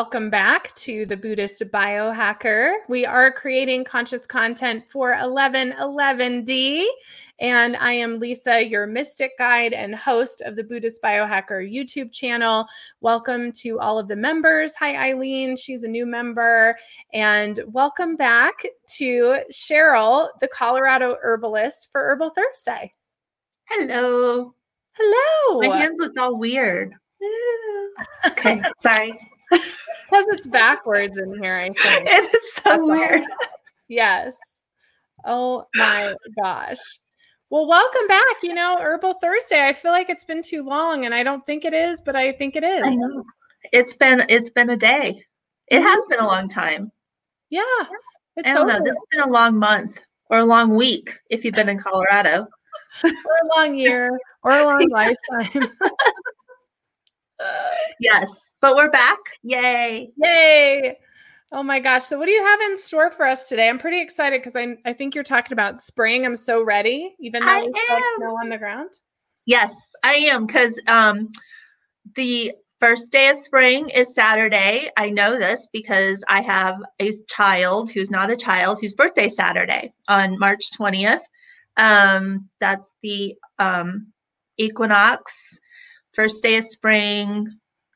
[0.00, 2.72] welcome back to the Buddhist Biohacker.
[2.88, 6.86] We are creating conscious content for 1111D,
[7.38, 12.66] and I am Lisa, your mystic guide and host of the Buddhist Biohacker YouTube channel.
[13.02, 14.74] Welcome to all of the members.
[14.76, 16.78] Hi, Eileen, she's a new member,
[17.12, 22.90] and welcome back to Cheryl, the Colorado herbalist for Herbal Thursday.
[23.68, 24.54] Hello.
[24.92, 25.60] Hello.
[25.60, 26.94] My hands look all weird.
[28.26, 29.12] okay, sorry.
[29.50, 32.08] Because it's backwards in here, I think.
[32.08, 33.20] It is so That's weird.
[33.20, 33.36] All.
[33.88, 34.36] Yes.
[35.24, 36.78] Oh my gosh.
[37.50, 38.42] Well, welcome back.
[38.42, 39.66] You know, Herbal Thursday.
[39.66, 42.32] I feel like it's been too long, and I don't think it is, but I
[42.32, 42.84] think it is.
[42.84, 43.24] I know.
[43.72, 45.24] It's been it's been a day.
[45.68, 46.90] It has been a long time.
[47.50, 47.62] Yeah.
[48.36, 48.78] It's I don't over.
[48.78, 48.84] know.
[48.84, 50.00] This has been a long month
[50.30, 52.46] or a long week if you've been in Colorado.
[53.04, 55.70] or a long year or a long lifetime.
[58.00, 59.18] yes, but we're back.
[59.42, 60.10] Yay.
[60.16, 60.98] Yay.
[61.52, 62.04] Oh my gosh.
[62.04, 63.68] So, what do you have in store for us today?
[63.68, 66.24] I'm pretty excited because I, I think you're talking about spring.
[66.24, 68.90] I'm so ready, even though we have snow on the ground.
[69.46, 69.74] Yes,
[70.04, 71.30] I am because um,
[72.14, 74.90] the first day of spring is Saturday.
[74.96, 79.36] I know this because I have a child who's not a child whose birthday is
[79.36, 81.20] Saturday on March 20th.
[81.76, 84.12] Um, that's the um,
[84.56, 85.58] equinox
[86.12, 87.48] first day of spring.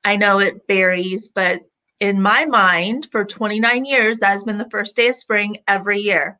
[0.04, 1.62] I know it varies, but
[2.00, 6.00] in my mind, for 29 years, that has been the first day of spring every
[6.00, 6.38] year.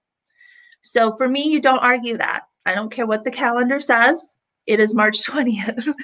[0.83, 2.43] So for me, you don't argue that.
[2.67, 4.37] I don't care what the calendar says.
[4.67, 5.95] It is March 20th.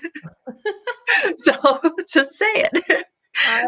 [1.39, 1.81] so
[2.13, 3.07] just say it.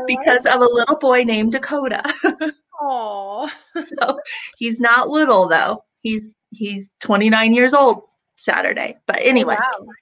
[0.07, 2.03] because of a little boy named Dakota.
[2.85, 3.49] Oh.
[3.77, 4.19] so
[4.59, 5.85] he's not little though.
[6.01, 8.03] He's he's 29 years old
[8.39, 8.97] Saturday.
[9.07, 9.93] But anyway, oh, wow.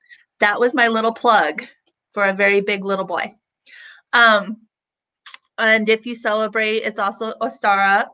[0.41, 1.63] that was my little plug
[2.15, 3.35] for a very big little boy.
[4.13, 4.59] Um,
[5.59, 8.07] and if you celebrate, it's also Ostara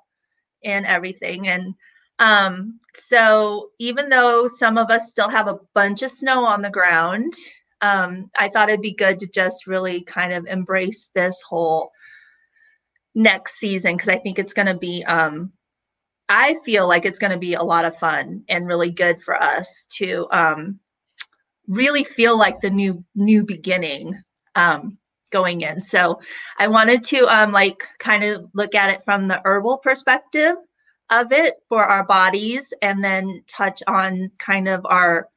[0.64, 1.48] and everything.
[1.48, 1.74] And
[2.18, 6.70] um, so even though some of us still have a bunch of snow on the
[6.70, 7.32] ground,
[7.80, 11.92] um, I thought it'd be good to just really kind of embrace this whole
[13.14, 15.52] next season because I think it's going to be um,
[16.28, 19.40] I feel like it's going to be a lot of fun and really good for
[19.40, 20.80] us to um,
[21.68, 24.20] really feel like the new new beginning
[24.54, 24.98] um,
[25.30, 25.82] going in.
[25.82, 26.20] So
[26.58, 30.54] I wanted to um, like kind of look at it from the herbal perspective
[31.10, 35.28] of it for our bodies, and then touch on kind of our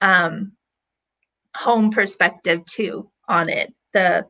[0.00, 0.52] um,
[1.56, 3.72] home perspective too on it.
[3.92, 4.26] The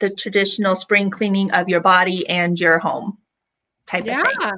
[0.00, 3.18] the traditional spring cleaning of your body and your home
[3.86, 4.20] type yeah.
[4.20, 4.52] of thing.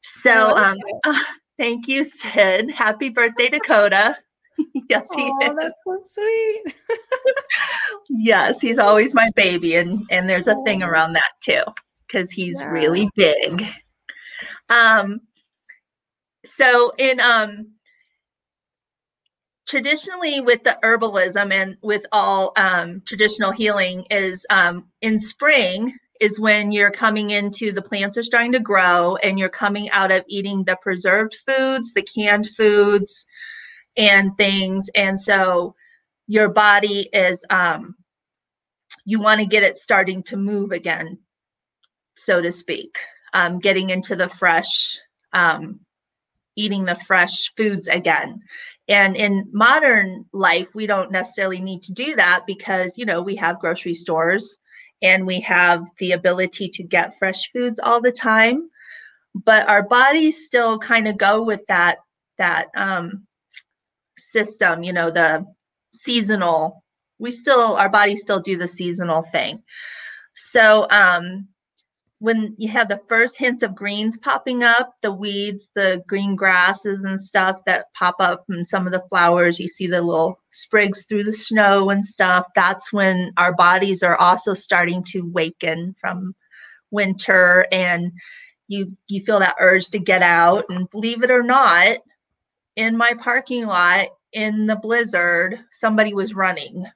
[0.00, 1.20] So um, uh,
[1.58, 2.70] thank you, Sid.
[2.70, 4.16] Happy birthday, Dakota.
[4.90, 5.52] yes, he is.
[5.58, 6.74] That's so sweet.
[8.08, 11.62] yes, he's always my baby, and and there's a thing around that too
[12.06, 12.66] because he's yeah.
[12.66, 13.66] really big.
[14.68, 15.20] Um.
[16.44, 17.76] So in um
[19.66, 26.40] traditionally with the herbalism and with all um, traditional healing is um, in spring is
[26.40, 30.24] when you're coming into the plants are starting to grow and you're coming out of
[30.28, 33.26] eating the preserved foods the canned foods
[33.96, 34.88] and things.
[34.94, 35.74] And so
[36.26, 37.94] your body is, um,
[39.04, 41.18] you want to get it starting to move again,
[42.16, 42.98] so to speak,
[43.34, 44.98] um, getting into the fresh,
[45.32, 45.80] um,
[46.56, 48.40] eating the fresh foods again.
[48.88, 53.36] And in modern life, we don't necessarily need to do that because, you know, we
[53.36, 54.58] have grocery stores
[55.02, 58.70] and we have the ability to get fresh foods all the time.
[59.34, 61.98] But our bodies still kind of go with that,
[62.38, 63.26] that, um,
[64.18, 65.44] system, you know, the
[65.92, 66.82] seasonal,
[67.18, 69.62] we still, our bodies still do the seasonal thing.
[70.34, 71.48] So, um,
[72.18, 77.04] when you have the first hints of greens popping up, the weeds, the green grasses
[77.04, 81.04] and stuff that pop up, and some of the flowers, you see the little sprigs
[81.04, 82.46] through the snow and stuff.
[82.54, 86.34] That's when our bodies are also starting to waken from
[86.90, 88.12] winter, and
[88.68, 90.64] you you feel that urge to get out.
[90.70, 91.98] And believe it or not,
[92.76, 96.86] in my parking lot in the blizzard, somebody was running.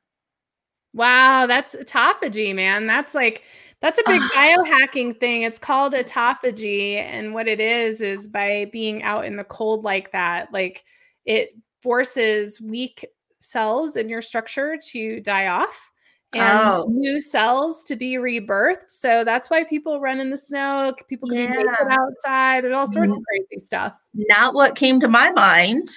[0.93, 2.87] Wow, that's autophagy, man.
[2.87, 3.43] That's like
[3.81, 5.43] that's a big biohacking thing.
[5.43, 10.13] It's called autophagy and what it is is by being out in the cold like
[10.13, 10.85] that, like
[11.25, 11.51] it
[11.83, 13.07] forces weak
[13.39, 15.90] cells in your structure to die off
[16.33, 16.87] and oh.
[16.91, 18.89] new cells to be rebirthed.
[18.89, 20.95] So that's why people run in the snow.
[21.09, 21.57] People can yeah.
[21.57, 22.65] be naked outside.
[22.65, 23.99] There's all sorts of crazy stuff.
[24.15, 25.91] Not what came to my mind,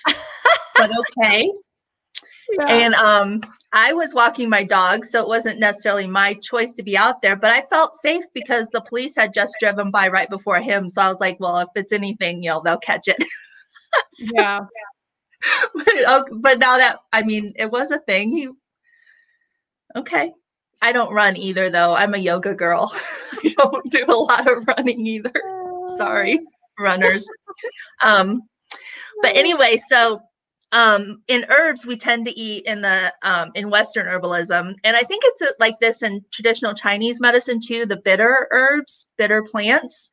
[0.75, 0.89] but
[1.19, 1.51] okay.
[2.57, 2.65] Yeah.
[2.67, 3.41] And um,
[3.73, 7.35] I was walking my dog, so it wasn't necessarily my choice to be out there,
[7.35, 10.89] but I felt safe because the police had just driven by right before him.
[10.89, 13.21] So I was like, well, if it's anything, you know, they'll catch it.
[14.13, 14.59] so, yeah.
[15.75, 18.29] But, oh, but now that, I mean, it was a thing.
[18.29, 18.47] He,
[19.95, 20.33] okay.
[20.81, 21.93] I don't run either, though.
[21.93, 22.93] I'm a yoga girl.
[23.43, 25.31] I don't do a lot of running either.
[25.97, 26.39] Sorry,
[26.79, 27.27] runners.
[28.03, 28.41] um,
[29.21, 30.21] but anyway, so
[30.73, 35.01] um, in herbs we tend to eat in the um, in Western herbalism, and I
[35.01, 37.85] think it's like this in traditional Chinese medicine too.
[37.85, 40.09] The bitter herbs, bitter plants,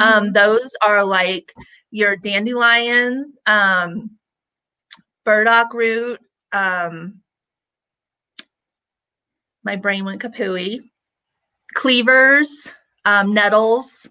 [0.00, 0.26] um, mm-hmm.
[0.26, 1.52] um, those are like
[1.90, 4.10] your dandelion, um,
[5.24, 6.20] burdock root.
[6.52, 7.21] Um,
[9.64, 10.80] my brain went kapooey.
[11.74, 12.72] Cleavers,
[13.04, 14.08] um, nettles,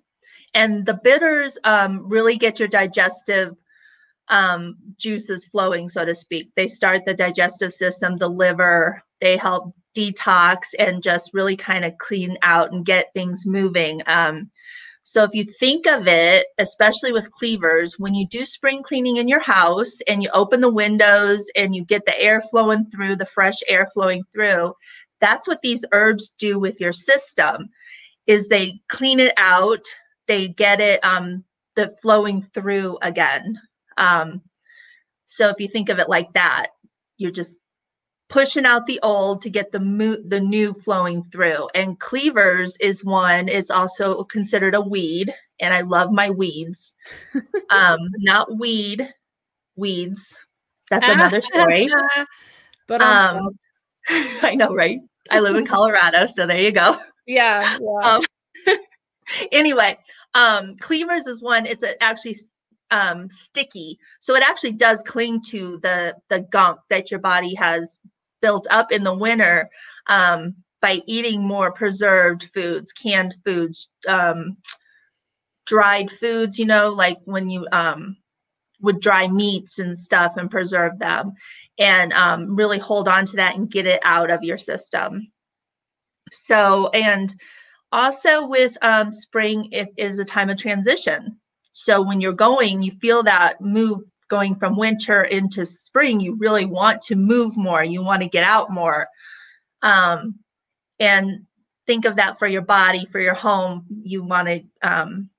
[0.53, 3.55] and the bitters um, really get your digestive
[4.29, 6.49] um, juices flowing, so to speak.
[6.55, 11.97] They start the digestive system, the liver, they help detox and just really kind of
[11.97, 14.01] clean out and get things moving.
[14.07, 14.49] Um,
[15.03, 19.27] so if you think of it, especially with cleavers, when you do spring cleaning in
[19.27, 23.25] your house and you open the windows and you get the air flowing through, the
[23.25, 24.73] fresh air flowing through,
[25.21, 27.69] that's what these herbs do with your system
[28.27, 29.85] is they clean it out,
[30.27, 31.43] they get it um
[31.75, 33.59] the flowing through again.
[33.97, 34.41] Um,
[35.25, 36.67] so if you think of it like that,
[37.17, 37.61] you're just
[38.29, 41.67] pushing out the old to get the mo- the new flowing through.
[41.75, 43.47] And cleavers is one.
[43.47, 46.95] It's also considered a weed, and I love my weeds.
[47.69, 49.13] um, not weed,
[49.75, 50.37] weeds.
[50.89, 51.89] That's another story.
[52.87, 53.57] but um,
[54.09, 54.99] I know, right?
[55.29, 56.97] I live in Colorado, so there you go.
[57.27, 57.77] Yeah.
[57.81, 58.17] yeah.
[58.17, 58.23] Um,
[59.51, 59.97] anyway,
[60.33, 61.65] um, cleavers is one.
[61.65, 62.37] It's actually
[62.89, 68.01] um, sticky, so it actually does cling to the the gunk that your body has
[68.41, 69.69] built up in the winter
[70.07, 74.57] um, by eating more preserved foods, canned foods, um,
[75.65, 76.57] dried foods.
[76.57, 78.17] You know, like when you um,
[78.81, 81.33] would dry meats and stuff and preserve them,
[81.77, 85.31] and um, really hold on to that and get it out of your system.
[86.31, 87.33] So and
[87.91, 91.37] also with um, spring, it is a time of transition.
[91.73, 96.21] So when you're going, you feel that move going from winter into spring.
[96.21, 97.83] You really want to move more.
[97.83, 99.07] You want to get out more.
[99.81, 100.35] Um,
[100.99, 101.45] and
[101.85, 103.85] think of that for your body, for your home.
[104.03, 105.29] You want to um,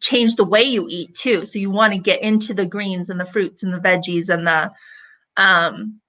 [0.00, 1.44] change the way you eat too.
[1.46, 4.46] So you want to get into the greens and the fruits and the veggies and
[4.46, 4.72] the
[5.36, 6.00] um,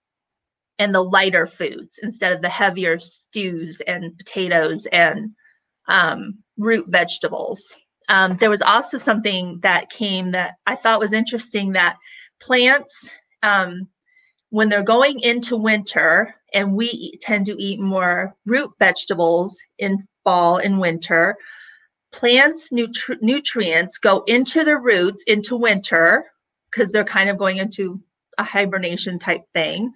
[0.80, 5.32] and the lighter foods instead of the heavier stews and potatoes and
[5.88, 7.76] um, root vegetables.
[8.08, 11.98] Um, there was also something that came that I thought was interesting that
[12.42, 13.12] plants,
[13.44, 13.88] um,
[14.50, 20.58] when they're going into winter, and we tend to eat more root vegetables in fall
[20.58, 21.36] and winter,
[22.12, 26.26] plants' nutri- nutrients go into the roots into winter
[26.72, 28.02] because they're kind of going into
[28.38, 29.92] a hibernation type thing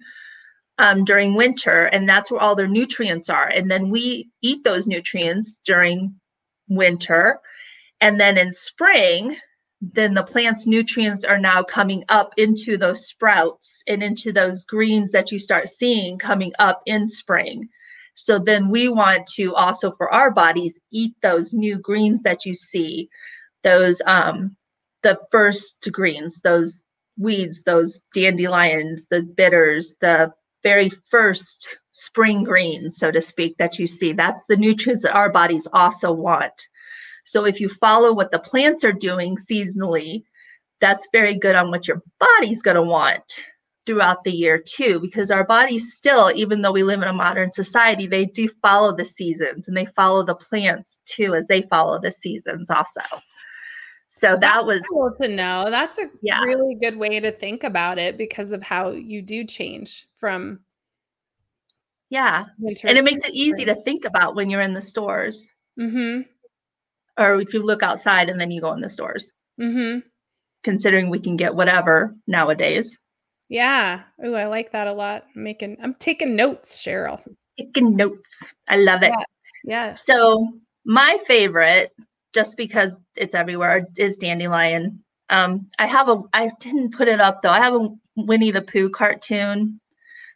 [0.78, 3.48] um, during winter, and that's where all their nutrients are.
[3.48, 6.14] And then we eat those nutrients during
[6.68, 7.40] winter
[8.04, 9.38] and then in spring,
[9.80, 15.10] then the plant's nutrients are now coming up into those sprouts and into those greens
[15.12, 17.68] that you start seeing coming up in spring.
[18.14, 22.54] So then we want to also for our bodies eat those new greens that you
[22.54, 23.08] see,
[23.62, 24.56] those um
[25.02, 26.86] the first greens, those
[27.18, 33.86] weeds, those dandelions, those bitters, the very first spring greens, so to speak, that you
[33.86, 34.12] see.
[34.12, 36.68] That's the nutrients that our bodies also want.
[37.24, 40.24] So if you follow what the plants are doing seasonally,
[40.80, 43.44] that's very good on what your body's going to want
[43.86, 47.52] throughout the year too because our bodies still even though we live in a modern
[47.52, 52.00] society they do follow the seasons and they follow the plants too as they follow
[52.00, 53.00] the seasons also
[54.06, 56.42] so that was cool to know that's a yeah.
[56.42, 60.60] really good way to think about it because of how you do change from
[62.08, 62.44] yeah
[62.84, 65.48] and it makes it easy to think about when you're in the stores
[65.78, 66.22] mm-hmm
[67.18, 69.30] or if you look outside and then you go in the stores.
[69.60, 70.00] Mm-hmm.
[70.62, 72.98] Considering we can get whatever nowadays.
[73.54, 74.02] Yeah.
[74.20, 75.26] Oh, I like that a lot.
[75.36, 77.20] I'm making I'm taking notes, Cheryl.
[77.56, 78.42] Taking notes.
[78.66, 79.12] I love it.
[79.16, 79.24] Yeah.
[79.64, 80.04] Yes.
[80.04, 81.92] So my favorite,
[82.32, 85.04] just because it's everywhere, is dandelion.
[85.30, 87.50] Um, I have a I didn't put it up though.
[87.50, 89.80] I have a Winnie the Pooh cartoon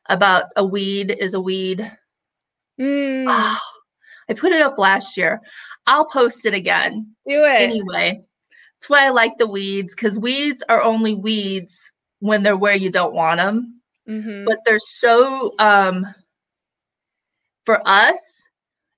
[0.09, 1.91] about a weed is a weed.
[2.81, 3.25] Mm.
[3.27, 3.59] Oh,
[4.31, 5.41] I put it up last year.
[5.89, 7.17] I'll post it again.
[7.27, 7.63] Do it.
[7.63, 8.23] Anyway,
[8.77, 12.91] that's why I like the weeds because weeds are only weeds when they're where you
[12.91, 13.75] don't want them.
[14.09, 14.47] Mhm.
[14.47, 16.07] but they're so um,
[17.67, 18.49] for us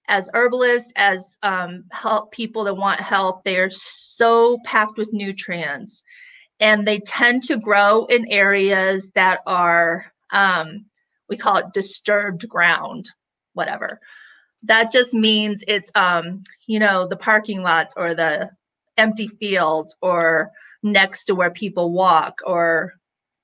[0.09, 6.03] as herbalists as um, help people that want health they are so packed with nutrients
[6.61, 10.85] and they tend to grow in areas that are um,
[11.29, 13.09] we call it disturbed ground
[13.55, 13.99] whatever
[14.62, 18.50] that just means it's um, you know the parking lots or the
[18.97, 20.50] empty fields or
[20.83, 22.95] next to where people walk or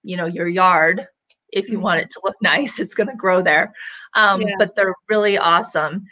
[0.07, 1.07] you know your yard
[1.53, 3.73] if you want it to look nice it's going to grow there.
[4.15, 4.57] Um, Yeah.
[4.59, 6.05] but they're really awesome.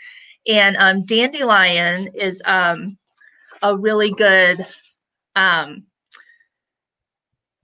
[0.46, 2.98] And um, dandelion is um,
[3.62, 4.66] a really good
[5.36, 5.84] um,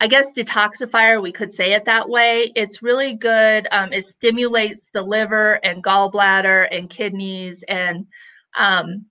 [0.00, 2.50] i guess detoxifier we could say it that way.
[2.56, 8.06] It's really good um, it stimulates the liver and gallbladder and kidneys and
[8.58, 9.06] um,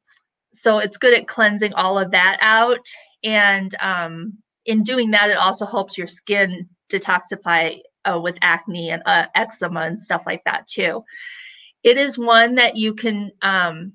[0.53, 2.85] so it's good at cleansing all of that out.
[3.23, 9.03] And um, in doing that it also helps your skin detoxify uh, with acne and
[9.05, 11.03] uh, eczema and stuff like that too.
[11.83, 13.93] It is one that you can um,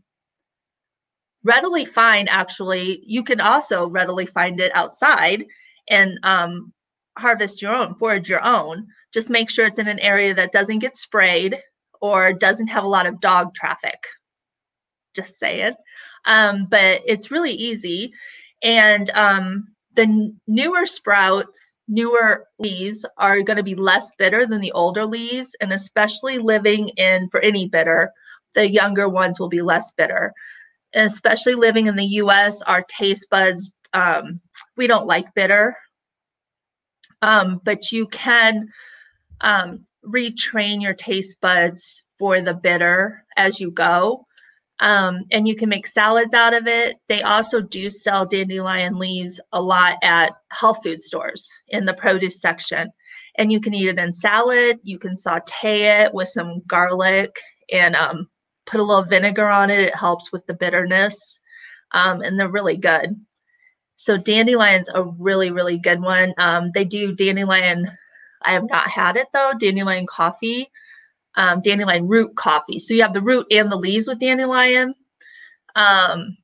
[1.45, 3.03] readily find actually.
[3.07, 5.45] You can also readily find it outside
[5.91, 6.73] and um,
[7.19, 8.87] harvest your own forage your own.
[9.13, 11.61] Just make sure it's in an area that doesn't get sprayed
[12.01, 13.99] or doesn't have a lot of dog traffic.
[15.15, 15.77] Just say it
[16.25, 18.13] um, but it's really easy.
[18.63, 24.61] And um, the n- newer sprouts newer leaves are going to be less bitter than
[24.61, 28.13] the older leaves and especially living in for any bitter
[28.55, 30.33] the younger ones will be less bitter.
[30.95, 34.41] And especially living in the us our taste buds um,
[34.77, 35.77] we don't like bitter.
[37.23, 38.69] Um, but you can
[39.41, 44.27] um, retrain your taste buds for the bitter as you go
[44.81, 46.97] um, and you can make salads out of it.
[47.09, 52.41] They also do sell dandelion leaves a lot at health food stores in the produce
[52.41, 52.91] section.
[53.37, 54.81] And you can eat it in salad.
[54.83, 57.37] You can saute it with some garlic
[57.73, 58.29] and um,
[58.67, 59.81] put a little vinegar on it.
[59.81, 61.41] It helps with the bitterness.
[61.93, 63.15] Um, and they're really good.
[63.97, 66.35] So dandelion's a really, really good one.
[66.39, 67.91] Um, they do dandelion.
[68.43, 69.53] I have not had it though.
[69.59, 70.71] Dandelion coffee
[71.37, 72.79] um, dandelion root coffee.
[72.79, 74.95] So you have the root and the leaves with dandelion.
[75.75, 76.37] Um,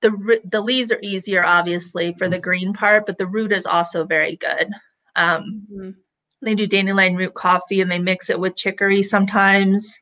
[0.00, 4.04] the the leaves are easier, obviously, for the green part, but the root is also
[4.04, 4.68] very good.
[5.16, 5.94] Um, Mhm.
[6.42, 9.98] they do dandelion root coffee and they mix it with chicory sometimes,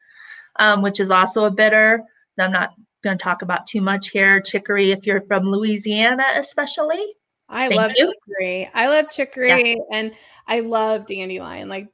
[0.58, 2.02] um, which is also a bitter.
[2.38, 4.40] I'm not going to talk about too much here.
[4.40, 7.14] Chicory, if you're from Louisiana, especially.
[7.48, 8.12] I Thank love you.
[8.38, 8.70] chicory.
[8.74, 10.12] I love chicory and
[10.46, 11.68] I love dandelion.
[11.68, 11.88] Like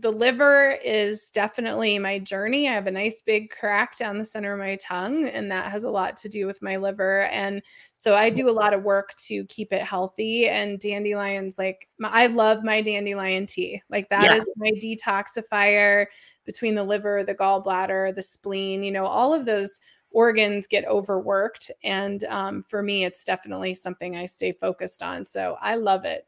[0.00, 2.68] the liver is definitely my journey.
[2.68, 5.84] I have a nice big crack down the center of my tongue, and that has
[5.84, 7.24] a lot to do with my liver.
[7.24, 10.48] And so I do a lot of work to keep it healthy.
[10.48, 13.82] And dandelions, like my, I love my dandelion tea.
[13.90, 14.54] Like that is Yeah.
[14.56, 16.06] my detoxifier
[16.46, 18.82] between the liver, the gallbladder, the spleen.
[18.82, 24.16] You know, all of those organs get overworked and um, for me it's definitely something
[24.16, 26.26] i stay focused on so i love it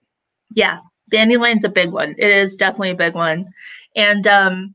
[0.55, 0.81] Yeah,
[1.11, 2.15] dandelion's a big one.
[2.19, 3.47] It is definitely a big one.
[3.97, 4.75] And um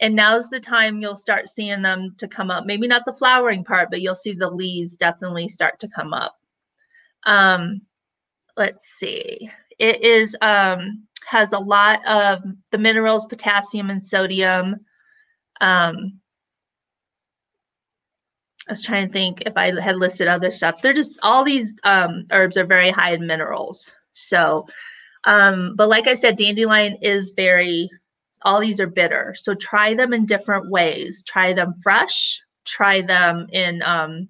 [0.00, 2.66] and now's the time you'll start seeing them to come up.
[2.66, 6.36] Maybe not the flowering part, but you'll see the leaves definitely start to come up.
[7.24, 7.82] Um
[8.56, 9.50] let's see.
[9.78, 14.76] It is um has a lot of the minerals potassium and sodium.
[15.60, 16.20] Um
[18.68, 20.82] I was trying to think if I had listed other stuff.
[20.82, 23.94] They're just all these um, herbs are very high in minerals.
[24.12, 24.66] So,
[25.24, 27.90] um, but like I said, dandelion is very,
[28.42, 29.34] all these are bitter.
[29.36, 31.22] So try them in different ways.
[31.22, 34.28] Try them fresh, try them in um,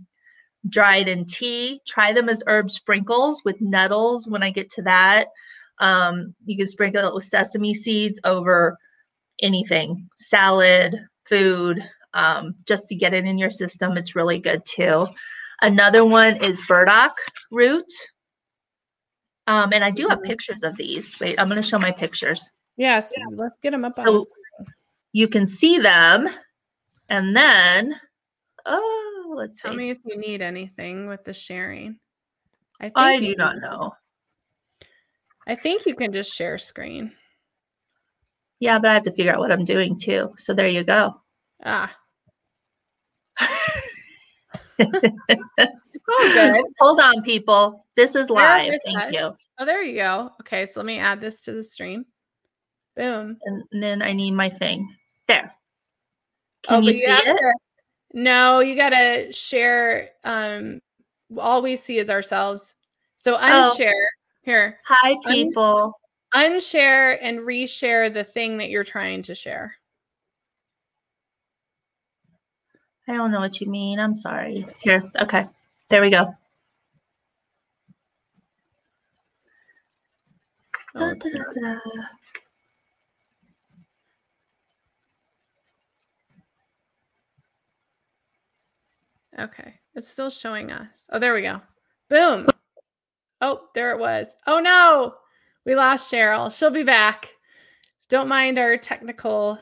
[0.68, 5.28] dried in tea, try them as herb sprinkles with nettles when I get to that.
[5.78, 8.78] Um, you can sprinkle it with sesame seeds over
[9.42, 13.96] anything, salad, food, um, just to get it in your system.
[13.96, 15.06] It's really good too.
[15.60, 17.16] Another one is burdock
[17.50, 17.86] root.
[19.46, 20.24] Um, and I do have Mhm.
[20.26, 21.18] pictures of these.
[21.20, 22.50] Wait, I'm going to show my pictures.
[22.78, 24.26] yes let's get them up on So- the.
[25.12, 26.28] You can see them.
[27.08, 27.98] And then,
[28.66, 29.78] oh, let's tell see.
[29.78, 31.98] me if you need anything with the sharing
[32.80, 33.92] i think I you do not know.
[35.46, 37.12] i think you can just share screen
[38.58, 40.34] Yeah, but I have to figure out what I'm doing too.
[40.36, 41.22] So there you go.
[41.64, 41.94] ah
[46.08, 47.84] all good Hold on, people.
[47.96, 48.74] This is live.
[48.84, 49.12] Thank us.
[49.12, 49.34] you.
[49.58, 52.04] oh there you go okay so let me add this to the stream
[52.96, 54.88] boom And then I need my thing.
[55.28, 55.52] There.
[56.62, 57.36] Can oh, you see it?
[57.36, 57.52] to
[58.12, 60.80] no you gotta share um
[61.38, 62.74] all we see is ourselves
[63.16, 63.74] so Oh.
[63.76, 64.06] unshare
[64.42, 65.98] here Hi, Un- people.
[66.34, 69.74] unshare and reshare the thing that you're trying to share.
[73.08, 73.98] I don't know what you mean.
[74.00, 74.66] I'm sorry.
[74.80, 75.02] Here.
[75.20, 75.46] Okay.
[75.88, 76.34] There we go.
[80.96, 81.76] Oh, da, da, da,
[89.38, 89.74] Okay.
[89.94, 91.06] It's still showing us.
[91.12, 91.60] Oh, there we go.
[92.08, 92.46] Boom.
[93.40, 94.34] Oh, there it was.
[94.46, 95.14] Oh no.
[95.66, 96.56] We lost Cheryl.
[96.56, 97.34] She'll be back.
[98.08, 99.58] Don't mind our technical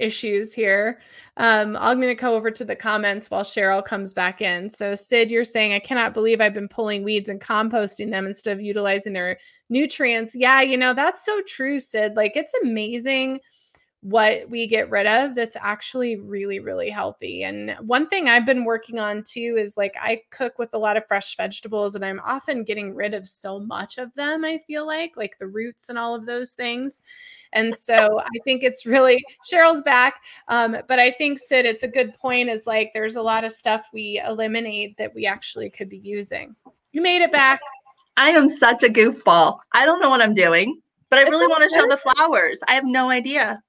[0.00, 1.00] issues here.
[1.36, 4.68] Um, I'm going to go over to the comments while Cheryl comes back in.
[4.68, 8.56] So, Sid, you're saying, I cannot believe I've been pulling weeds and composting them instead
[8.56, 10.34] of utilizing their nutrients.
[10.34, 12.14] Yeah, you know, that's so true, Sid.
[12.16, 13.40] Like, it's amazing
[14.02, 17.44] what we get rid of that's actually really really healthy.
[17.44, 20.96] And one thing i've been working on too is like i cook with a lot
[20.96, 24.86] of fresh vegetables and i'm often getting rid of so much of them i feel
[24.86, 27.02] like like the roots and all of those things.
[27.52, 30.14] And so i think it's really cheryl's back
[30.48, 33.52] um, but i think sid it's a good point is like there's a lot of
[33.52, 36.54] stuff we eliminate that we actually could be using.
[36.92, 37.60] You made it back.
[38.16, 39.58] I am such a goofball.
[39.72, 42.60] I don't know what i'm doing but i really want to show the flowers.
[42.68, 43.60] I have no idea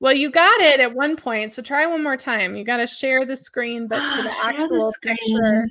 [0.00, 2.56] well, you got it at one point, so try one more time.
[2.56, 5.16] You got to share the screen, but to the Share actual the screen.
[5.16, 5.66] picture.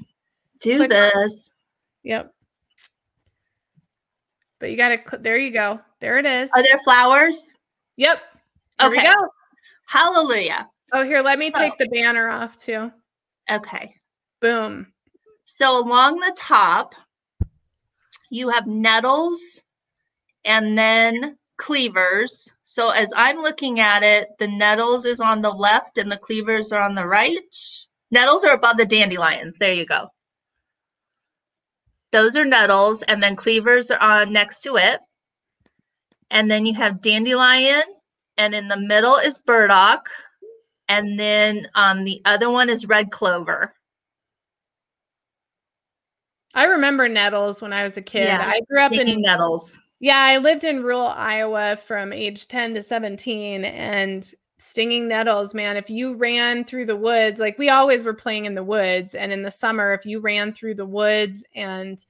[0.59, 1.51] Do Click on- this.
[2.03, 2.33] Yep.
[4.59, 5.17] But you got to.
[5.17, 5.79] There you go.
[5.99, 6.49] There it is.
[6.53, 7.53] Are there flowers?
[7.97, 8.19] Yep.
[8.79, 9.07] Here we Okay.
[9.07, 9.29] go.
[9.85, 10.69] Hallelujah.
[10.93, 11.21] Oh, here.
[11.21, 12.91] Let me So- take the banner off too.
[13.51, 13.95] Okay.
[14.39, 14.91] Boom.
[15.45, 16.95] So along the top,
[18.29, 19.61] you have nettles
[20.45, 22.49] and then cleavers.
[22.63, 26.71] So as I'm looking at it, the nettles is on the left and the cleavers
[26.71, 27.37] are on the right.
[28.11, 29.57] Nettles are above the dandelions.
[29.57, 30.09] There you go.
[32.11, 34.99] Those are nettles, and then cleavers are on next to it.
[36.29, 37.81] And then you have dandelion,
[38.37, 40.09] and in the middle is burdock,
[40.87, 43.73] and then um, the other one is red clover.
[46.53, 48.25] I remember nettles when I was a kid.
[48.25, 49.79] Yeah, I grew up in nettles.
[50.03, 55.77] Yeah, I lived in rural Iowa from age 10 to 17 and stinging nettles, man,
[55.77, 59.31] if you ran through the woods, like we always were playing in the woods and
[59.31, 62.05] in the summer if you ran through the woods and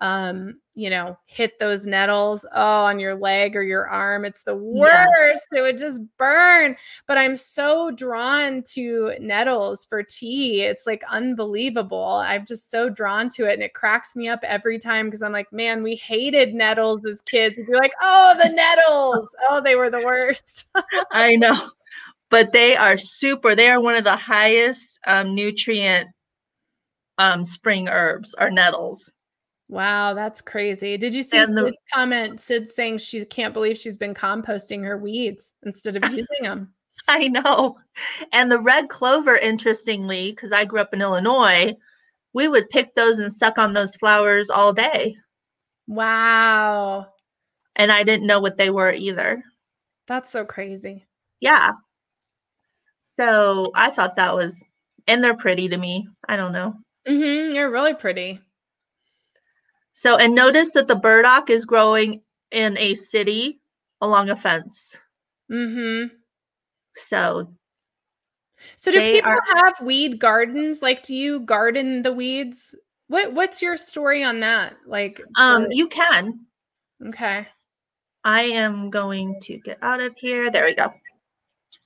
[0.00, 4.56] um, you know, hit those nettles oh on your leg or your arm, it's the
[4.56, 5.08] worst.
[5.16, 5.46] Yes.
[5.52, 6.76] It would just burn.
[7.06, 10.62] But I'm so drawn to nettles for tea.
[10.62, 12.22] It's like unbelievable.
[12.26, 15.32] I'm just so drawn to it and it cracks me up every time because I'm
[15.32, 17.56] like, man, we hated nettles as kids.
[17.56, 19.34] We'd be like, oh, the nettles.
[19.50, 20.64] Oh, they were the worst.
[21.12, 21.70] I know,
[22.30, 23.54] but they are super.
[23.54, 26.08] They are one of the highest um, nutrient
[27.18, 29.12] um, spring herbs are nettles.
[29.68, 30.96] Wow, that's crazy.
[30.96, 32.40] Did you see And the- Sid's comment?
[32.40, 36.72] Sid saying she can't believe she's been composting her weeds instead of using them.
[37.08, 37.76] I know.
[38.32, 41.74] And the red clover, interestingly, because I grew up in Illinois,
[42.34, 45.16] we would pick those and suck on those flowers all day.
[45.86, 47.06] Wow,
[47.76, 49.42] And I didn't know what they were either.
[50.06, 51.04] that's so crazy.
[51.40, 51.72] Yeah.
[53.18, 54.62] So I thought that was,
[55.06, 56.08] and they're pretty to me.
[56.28, 56.74] I don't know.
[57.06, 58.40] hmm you're really pretty.
[59.94, 63.60] So, and notice that the burdock is growing in a city
[64.00, 65.00] along a fence.
[65.48, 66.04] hmm
[66.94, 67.48] So
[68.76, 70.82] So do people are- have weed gardens?
[70.82, 72.74] Like, do you garden the weeds?
[73.06, 74.76] What What's your story on that?
[74.86, 76.40] Like, um, for- you can.
[77.06, 77.46] okay,
[78.24, 80.50] I am going to get out of here.
[80.50, 80.92] There we go.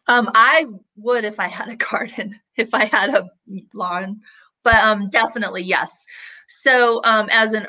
[0.07, 0.65] Um, I
[0.97, 3.29] would if I had a garden, if I had a
[3.75, 4.23] lawn,
[4.65, 6.07] but um, definitely yes.
[6.49, 7.69] So um, as an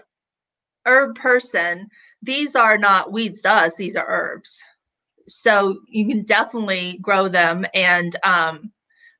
[0.86, 1.90] herb person,
[2.22, 4.64] these are not weeds to us; these are herbs.
[5.28, 8.72] So you can definitely grow them, and um,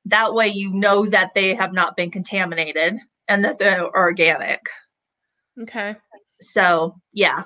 [0.06, 2.96] that way you know that they have not been contaminated
[3.28, 4.60] and that they're organic.
[5.60, 5.96] okay,
[6.40, 7.44] So yeah.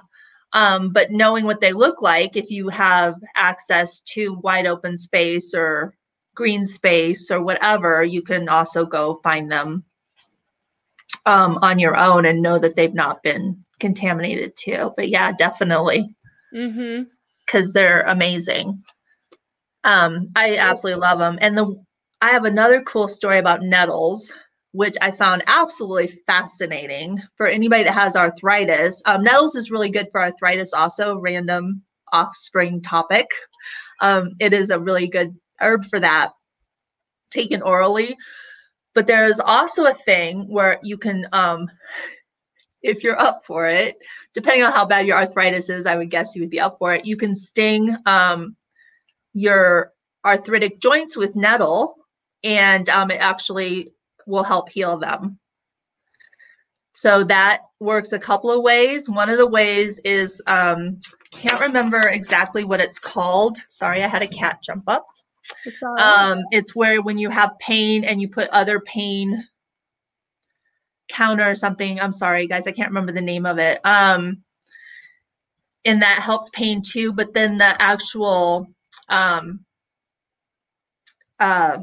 [0.52, 5.52] Um, but knowing what they look like, if you have access to wide open space
[5.52, 5.94] or
[6.36, 9.84] green space or whatever, you can also go find them
[11.26, 14.92] um, on your own and know that they've not been contaminated too.
[14.96, 16.14] But yeah, definitely
[16.52, 17.02] hmm
[17.46, 18.82] because they're amazing.
[19.84, 21.38] Um, I absolutely love them.
[21.40, 21.76] And the
[22.22, 24.34] I have another cool story about nettles,
[24.72, 29.02] which I found absolutely fascinating for anybody that has arthritis.
[29.04, 31.82] Um, nettles is really good for arthritis, also random
[32.12, 33.26] offspring topic.
[34.00, 36.32] Um, it is a really good herb for that,
[37.30, 38.16] taken orally.
[38.94, 41.68] But there is also a thing where you can um,
[42.84, 43.98] if you're up for it,
[44.34, 46.94] depending on how bad your arthritis is, I would guess you would be up for
[46.94, 47.06] it.
[47.06, 48.54] You can sting um,
[49.32, 49.92] your
[50.24, 51.96] arthritic joints with nettle,
[52.44, 53.94] and um, it actually
[54.26, 55.38] will help heal them.
[56.92, 59.08] So that works a couple of ways.
[59.08, 61.00] One of the ways is um,
[61.32, 63.56] can't remember exactly what it's called.
[63.68, 65.06] Sorry, I had a cat jump up.
[65.64, 69.44] It's, um, it's where when you have pain and you put other pain
[71.14, 72.00] counter or something.
[72.00, 73.80] I'm sorry, guys, I can't remember the name of it.
[73.84, 74.42] Um,
[75.84, 77.12] and that helps pain too.
[77.12, 78.66] But then the actual
[79.08, 79.64] um,
[81.38, 81.78] uh,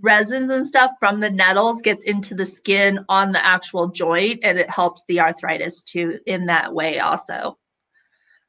[0.00, 4.58] resins and stuff from the nettles gets into the skin on the actual joint, and
[4.58, 7.56] it helps the arthritis too in that way also.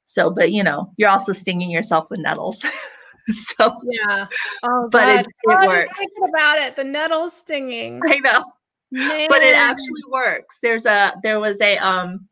[0.05, 2.63] So, but you know, you're also stinging yourself with nettles.
[3.27, 4.25] so yeah.
[4.63, 5.19] Oh, but God.
[5.19, 5.99] it, it oh, works.
[5.99, 8.01] Thinking about it, the nettles stinging.
[8.07, 8.43] I know.
[8.91, 9.27] Man.
[9.29, 10.57] but it actually works.
[10.61, 12.27] There's a there was a um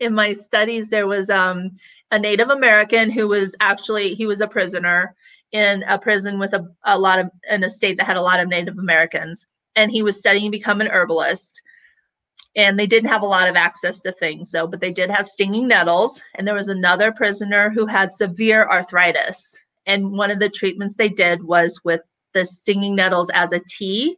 [0.00, 1.70] in my studies there was um
[2.10, 5.14] a native american who was actually he was a prisoner
[5.52, 8.40] in a prison with a, a lot of in a state that had a lot
[8.40, 9.46] of native americans.
[9.76, 11.60] And he was studying to become an herbalist.
[12.56, 15.28] And they didn't have a lot of access to things though but they did have
[15.28, 16.20] stinging nettles.
[16.34, 19.56] And there was another prisoner who had severe arthritis.
[19.86, 22.00] And one of the treatments they did was with
[22.32, 24.16] the stinging nettles as a tea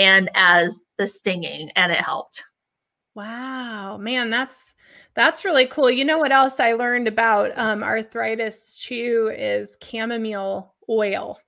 [0.00, 2.42] and as the stinging and it helped.
[3.14, 4.74] Wow man that's
[5.14, 5.90] that's really cool.
[5.90, 11.38] You know what else i learned about um, arthritis too is chamomile oil.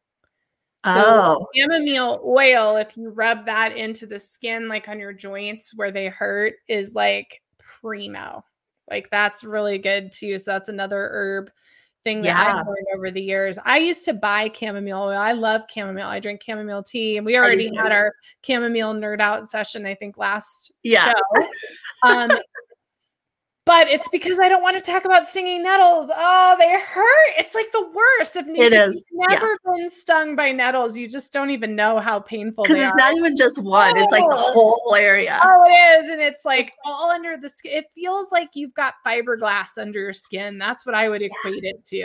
[0.85, 1.47] So oh.
[1.57, 6.09] chamomile oil if you rub that into the skin like on your joints where they
[6.09, 8.45] hurt is like primo.
[8.91, 10.37] Like that's really good too.
[10.38, 11.51] So that's another herb
[12.05, 12.57] thing that Yeah.
[12.61, 13.59] I've learned over the years.
[13.65, 15.17] I used to buy chamomile oil.
[15.19, 16.09] I love chamomile.
[16.09, 18.12] I drink chamomile tea, and we already had our
[18.43, 19.87] chamomile nerd out session.
[19.87, 21.12] I think last Yeah.
[21.12, 21.47] show.
[22.05, 22.31] Um,
[23.64, 26.11] but it's because I don't want to talk about stinging nettles.
[26.14, 27.33] Oh, they hurt.
[27.38, 28.37] It's like the worst.
[28.37, 29.27] If, It if you've yeah.
[29.38, 32.96] never been stung by nettles, you just don't even know how painful they it's are.
[32.96, 34.53] not even just one it's like the Oh.
[34.53, 36.11] whole area Oh, it is.
[36.11, 37.72] And it's like all under the skin.
[37.72, 40.59] It feels like you've got fiberglass under your skin.
[40.59, 41.96] That's what I would equate it to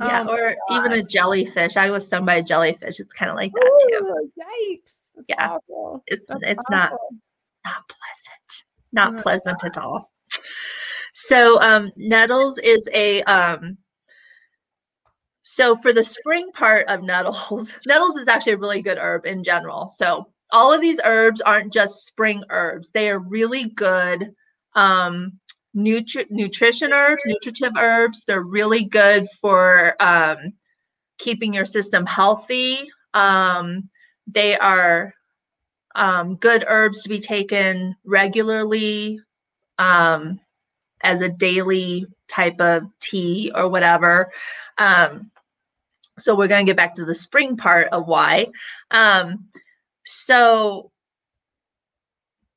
[0.00, 3.36] yeah Oh or even a jellyfish i was stung by a jellyfish it's kind of
[3.36, 5.12] like that too Ooh, yikes.
[5.14, 5.50] That's Yeah.
[5.50, 6.02] awful.
[6.08, 7.10] it's That's it's not awful.
[7.64, 9.22] not pleasant not No.
[9.22, 10.10] pleasant at all
[11.28, 13.76] so um nettles is a um
[15.42, 19.42] so for the spring part of nettles nettles is actually a really good herb in
[19.42, 19.88] general.
[19.88, 22.90] So all of these herbs aren't just spring herbs.
[22.90, 24.34] They are really good
[24.74, 25.38] um
[25.76, 28.22] nutri- nutrition herbs nutritive herbs.
[28.26, 30.38] They're really good for um
[31.18, 32.90] keeping your system healthy.
[33.14, 33.88] Um
[34.26, 35.14] they are
[35.94, 39.20] um, good herbs to be taken regularly.
[39.78, 40.40] Um,
[41.04, 44.32] as a daily type of tea or whatever.
[44.78, 45.30] Um,
[46.18, 48.48] so we're going to get back to the spring part of why.
[48.90, 49.46] Um,
[50.04, 50.90] so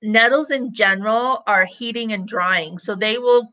[0.02, 3.52] nettles in general are heating and drying, so they will,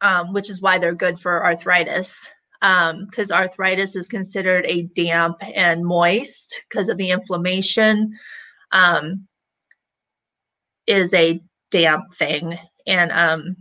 [0.00, 2.30] um, which is why they're good for arthritis.
[2.60, 8.12] Because arthritis is considered a damp and moist because of the inflammation
[8.72, 9.26] um,
[10.86, 12.58] is a damp thing.
[12.86, 13.56] And um,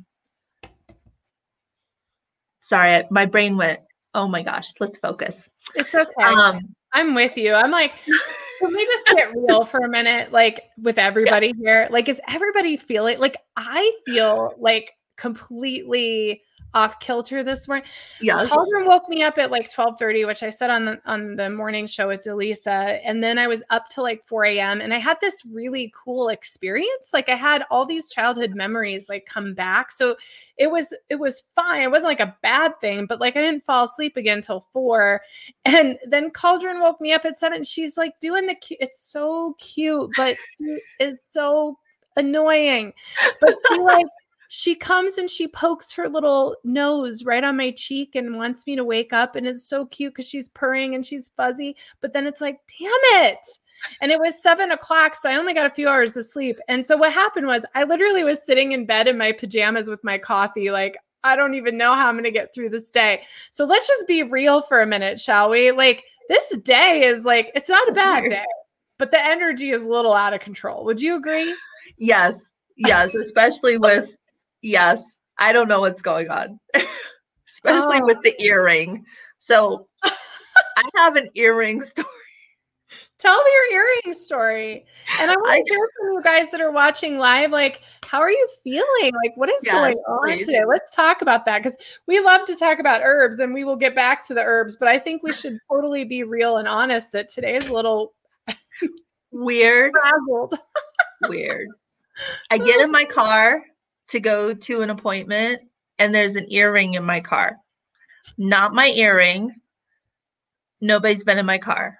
[2.69, 3.79] sorry, my brain went,
[4.13, 5.49] oh my gosh, let's focus.
[5.75, 6.23] It's okay.
[6.23, 7.53] Um, I'm with you.
[7.53, 10.31] I'm like, can we just get real for a minute?
[10.31, 17.43] Like with everybody here, like, is everybody feeling like I feel like completely off kilter
[17.43, 17.85] this morning?
[18.21, 18.47] yes.
[18.47, 21.87] Cauldron woke me up at like 12:30, which I said on the on the morning
[21.87, 24.81] show with Delisa, and then I was up till like 4 a.m.
[24.81, 27.11] and I had this really cool experience.
[27.13, 29.91] Like I had all these childhood memories like come back.
[29.91, 30.15] So
[30.57, 31.83] it was it was fine.
[31.83, 35.21] It wasn't like a bad thing, but like I didn't fall asleep again till four.
[35.65, 37.63] And then Cauldron woke me up at seven.
[37.63, 38.79] She's like doing the cute.
[38.81, 40.35] It's so cute, but
[40.99, 41.77] it's so
[42.15, 42.93] annoying.
[43.41, 44.05] But she like
[44.49, 48.75] she comes and she pokes her little nose right on my cheek and wants me
[48.75, 52.27] to wake up and it's so cute because she's purring and she's fuzzy but then
[52.27, 52.91] it's like damn
[53.25, 53.39] it!
[54.01, 56.57] And it was seven o'clock so i only got a few hours of sleep.
[56.67, 60.03] And so what happened was i literally was sitting in bed in my pajamas with
[60.03, 63.21] my coffee like i don't even know how i'm going to get through this day.
[63.51, 65.71] So let's just be real for a minute shall we?
[65.71, 68.45] Like this day is like it's not a bad day
[68.99, 70.85] but the energy is a little out of control.
[70.85, 71.55] Would you agree?
[71.97, 72.51] Yes.
[72.75, 73.15] Yes.
[73.15, 74.13] Especially with,
[74.61, 76.59] yes, I don't know what's going on,
[77.47, 78.05] especially Oh.
[78.05, 79.05] with the earring.
[79.37, 82.07] So I have an earring story.
[83.17, 84.85] Tell me your earring story.
[85.19, 87.51] And I want to hear from you guys that are watching live.
[87.51, 89.11] Like, how are you feeling?
[89.23, 90.45] Like, what is yes, going on please.
[90.45, 90.63] today?
[90.65, 93.93] Let's talk about that because we love to talk about herbs and we will get
[93.93, 94.77] back to the herbs.
[94.77, 98.13] But I think we should totally be real and honest that today is a little
[99.31, 99.91] weird.
[101.27, 101.67] weird.
[102.51, 103.63] I get in my car
[104.09, 105.61] to go to an appointment
[105.97, 107.57] and there's an earring in my car.
[108.37, 109.53] Not my earring.
[110.81, 111.99] Nobody's been in my car.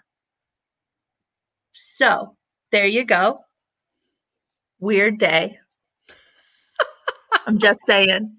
[1.72, 2.36] So
[2.72, 3.41] there you go.
[4.80, 5.60] Weird day.
[7.45, 8.36] I'm just saying.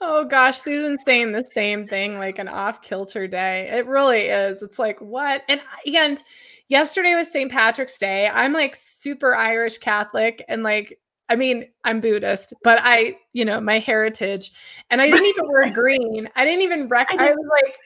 [0.00, 3.68] Oh gosh, Susan's saying the same thing, like an off kilter day.
[3.72, 4.62] It really is.
[4.62, 5.42] It's like what?
[5.48, 6.22] And and
[6.68, 7.50] yesterday was St.
[7.50, 8.28] Patrick's Day.
[8.28, 13.60] I'm like super Irish Catholic and like I mean, I'm Buddhist, but I, you know,
[13.60, 14.52] my heritage.
[14.90, 16.28] And I didn't even wear green.
[16.36, 17.76] I didn't even recognize I was like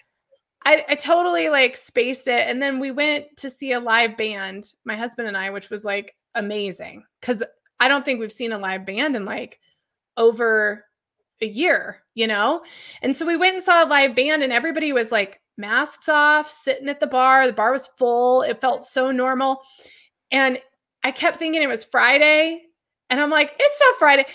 [0.64, 2.48] I, I totally like spaced it.
[2.48, 5.84] And then we went to see a live band, my husband and I, which was
[5.84, 7.04] like amazing.
[7.22, 7.42] Cause
[7.80, 9.60] I don't think we've seen a live band in like
[10.16, 10.84] over
[11.40, 12.62] a year, you know?
[13.02, 16.50] And so we went and saw a live band and everybody was like masks off,
[16.50, 17.46] sitting at the bar.
[17.46, 18.42] The bar was full.
[18.42, 19.62] It felt so normal.
[20.32, 20.60] And
[21.04, 22.62] I kept thinking it was Friday.
[23.10, 24.26] And I'm like, it's not Friday.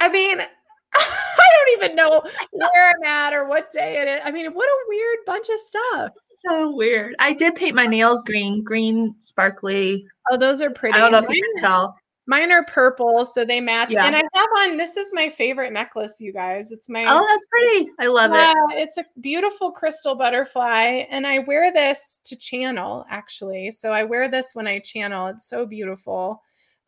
[0.00, 0.40] I mean,
[0.94, 4.20] I don't even know where I'm at or what day it is.
[4.24, 6.12] I mean, what a weird bunch of stuff.
[6.46, 7.14] So weird.
[7.18, 10.06] I did paint my nails green, green, sparkly.
[10.30, 10.96] Oh, those are pretty.
[10.96, 11.96] I don't know if you can tell.
[12.26, 13.92] Mine are purple, so they match.
[13.92, 14.06] Yeah.
[14.06, 16.70] And I have on this is my favorite necklace, you guys.
[16.70, 17.90] It's my Oh, that's pretty.
[17.98, 18.82] I love yeah, it.
[18.82, 21.04] It's a beautiful crystal butterfly.
[21.10, 23.72] And I wear this to channel, actually.
[23.72, 25.26] So I wear this when I channel.
[25.26, 26.42] It's so beautiful.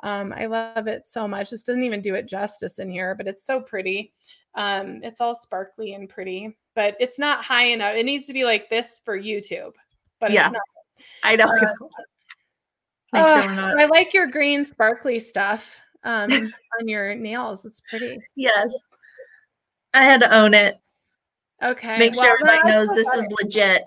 [0.05, 1.49] Um, I love it so much.
[1.49, 4.13] This doesn't even do it justice in here, but it's so pretty.
[4.55, 7.95] Um, it's all sparkly and pretty, but it's not high enough.
[7.97, 9.73] It needs to be like this for YouTube,
[10.21, 10.53] but yeah,
[11.25, 11.51] I know.
[13.13, 17.65] Uh, uh, I like your green sparkly stuff um, on your nails.
[17.65, 18.19] It's pretty.
[18.35, 18.89] Yes,
[19.93, 20.81] I had to own it.
[21.63, 21.97] Okay.
[21.97, 23.85] Make sure everybody knows this is legit.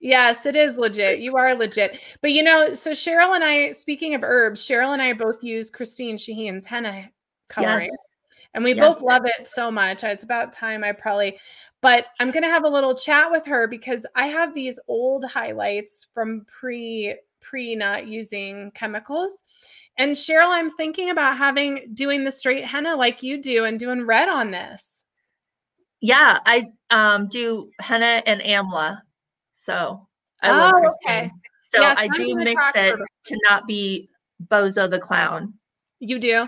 [0.00, 1.20] Yes, it is legit.
[1.20, 1.98] You are legit.
[2.20, 5.70] But you know, so Cheryl and I, speaking of herbs, Cheryl and I both use
[5.70, 7.10] Christine Shaheen's henna
[7.48, 7.82] coloring.
[7.82, 8.16] Yes.
[8.54, 8.86] And we yes.
[8.86, 10.04] both love it so much.
[10.04, 11.38] It's about time I probably,
[11.82, 15.24] but I'm going to have a little chat with her because I have these old
[15.24, 19.44] highlights from pre pre not using chemicals.
[19.98, 24.06] And Cheryl, I'm thinking about having doing the straight henna like you do and doing
[24.06, 25.04] red on this.
[26.00, 29.00] Yeah, I um, do henna and amla
[29.66, 30.06] so
[30.42, 31.16] I oh, love Christine.
[31.16, 31.30] Okay.
[31.68, 34.08] So yes, I do mix it to not be
[34.46, 35.52] Bozo the clown.
[35.98, 36.46] You do?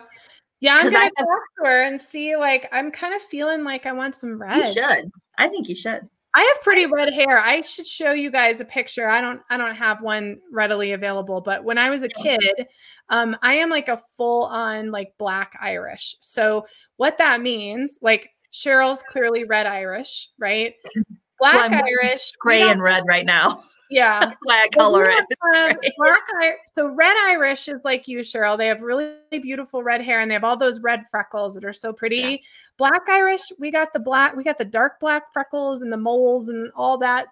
[0.61, 2.37] Yeah, I'm gonna talk to her and see.
[2.37, 4.57] Like, I'm kind of feeling like I want some red.
[4.57, 5.11] You should.
[5.37, 6.09] I think you should.
[6.35, 7.39] I have pretty red hair.
[7.39, 9.09] I should show you guys a picture.
[9.09, 12.67] I don't I don't have one readily available, but when I was a kid,
[13.09, 16.15] um, I am like a full on like black Irish.
[16.21, 20.75] So what that means, like Cheryl's clearly red Irish, right?
[21.39, 23.63] Black well, Irish, gray and red right now.
[23.91, 25.25] Yeah, that's why I color it.
[25.57, 26.21] Um, black
[26.75, 28.59] so red Irish is like you, Cheryl.
[28.59, 31.73] They have really beautiful red hair and they have all those red freckles that are
[31.73, 32.17] so pretty.
[32.17, 32.37] Yeah.
[32.77, 36.51] Black Irish, we got the black, we got the dark black freckles and the moles
[36.51, 37.29] and all that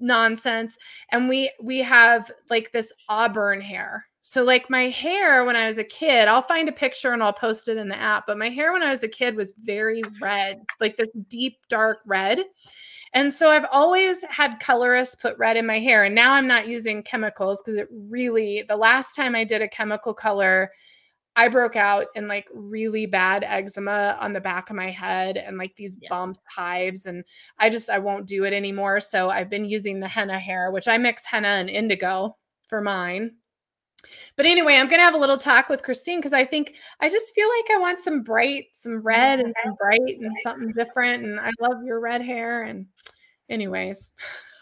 [0.00, 0.76] nonsense.
[1.10, 4.04] And we we have like this auburn hair.
[4.20, 7.32] So like my hair when I was a kid, I'll find a picture and I'll
[7.32, 8.24] post it in the app.
[8.26, 12.00] But my hair when I was a kid was very red, like this deep dark
[12.06, 12.40] red.
[13.14, 16.04] And so I've always had colorists put red in my hair.
[16.04, 19.68] And now I'm not using chemicals because it really, the last time I did a
[19.68, 20.70] chemical color,
[21.36, 25.56] I broke out in like really bad eczema on the back of my head and
[25.56, 26.08] like these yeah.
[26.08, 27.06] bumps, hives.
[27.06, 27.24] And
[27.58, 29.00] I just, I won't do it anymore.
[29.00, 33.36] So I've been using the henna hair, which I mix henna and indigo for mine.
[34.36, 37.08] But anyway, I'm going to have a little talk with Christine because I think I
[37.08, 41.24] just feel like I want some bright, some red and some bright and something different.
[41.24, 42.62] And I love your red hair.
[42.62, 42.86] And,
[43.50, 44.12] anyways,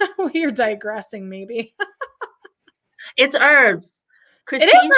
[0.19, 1.75] we're digressing maybe.
[3.17, 4.03] it's herbs.
[4.47, 4.97] Christine's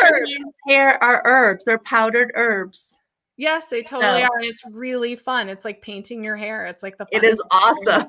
[0.68, 3.00] hair are herbs, they're powdered herbs.
[3.38, 4.38] Yes, they totally so, are.
[4.38, 5.48] And it's really fun.
[5.48, 6.66] It's like painting your hair.
[6.66, 8.04] It's like the It is awesome.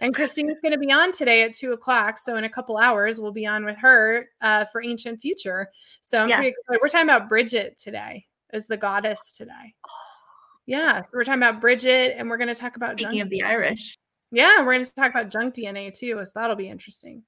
[0.00, 2.18] And Christine's going to be on today at two o'clock.
[2.18, 5.68] So in a couple hours, we'll be on with her uh, for Ancient Future.
[6.00, 6.36] So I'm yeah.
[6.36, 6.80] pretty excited.
[6.82, 8.24] We're talking about Bridget today,
[8.54, 9.74] as the goddess today.
[10.64, 11.02] Yeah.
[11.02, 13.22] So we're talking about Bridget and we're going to talk about Speaking junk.
[13.24, 13.96] of the Irish.
[14.32, 14.64] Yeah.
[14.64, 16.22] We're going to talk about junk DNA too.
[16.24, 17.22] So that'll be interesting.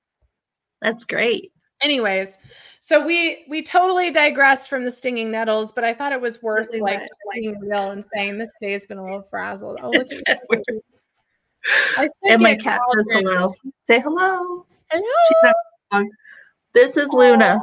[0.81, 2.39] That's great anyways
[2.81, 6.69] so we we totally digressed from the stinging nettles but i thought it was worth
[6.69, 10.07] really like being real and saying this day has been a little frazzled oh look
[12.25, 16.05] and my cat says hello say hello hello
[16.73, 17.59] This is Luna.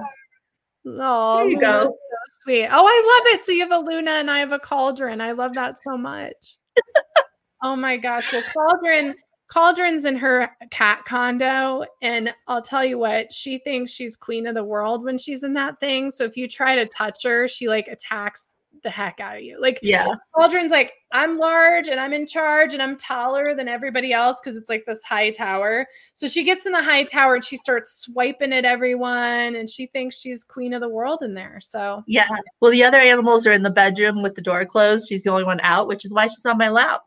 [0.87, 1.83] Oh, There you go.
[1.83, 1.95] so
[2.41, 2.65] sweet.
[2.65, 3.43] Oh, I love it.
[3.45, 5.21] So you have a Luna and I have a Cauldron.
[5.21, 6.57] I love that so much.
[7.63, 8.33] oh my gosh.
[8.33, 9.13] Well, Cauldron,
[9.53, 14.55] Cauldron's in her cat condo, and I'll tell you what, she thinks she's queen of
[14.55, 16.09] the world when she's in that thing.
[16.09, 18.47] So if you try to touch her, she like attacks
[18.81, 19.61] the heck out of you.
[19.61, 20.07] Like Yeah.
[20.35, 24.57] Cauldron's like, I'm large and I'm in charge and I'm taller than everybody else because
[24.57, 25.85] it's like this high tower.
[26.15, 29.85] So she gets in the high tower and she starts swiping at everyone and she
[29.85, 31.59] thinks she's queen of the world in there.
[31.61, 32.27] So Yeah.
[32.59, 35.07] Well, the other animals are in the bedroom with the door closed.
[35.07, 37.01] She's the only one out, which is why she's on my lap.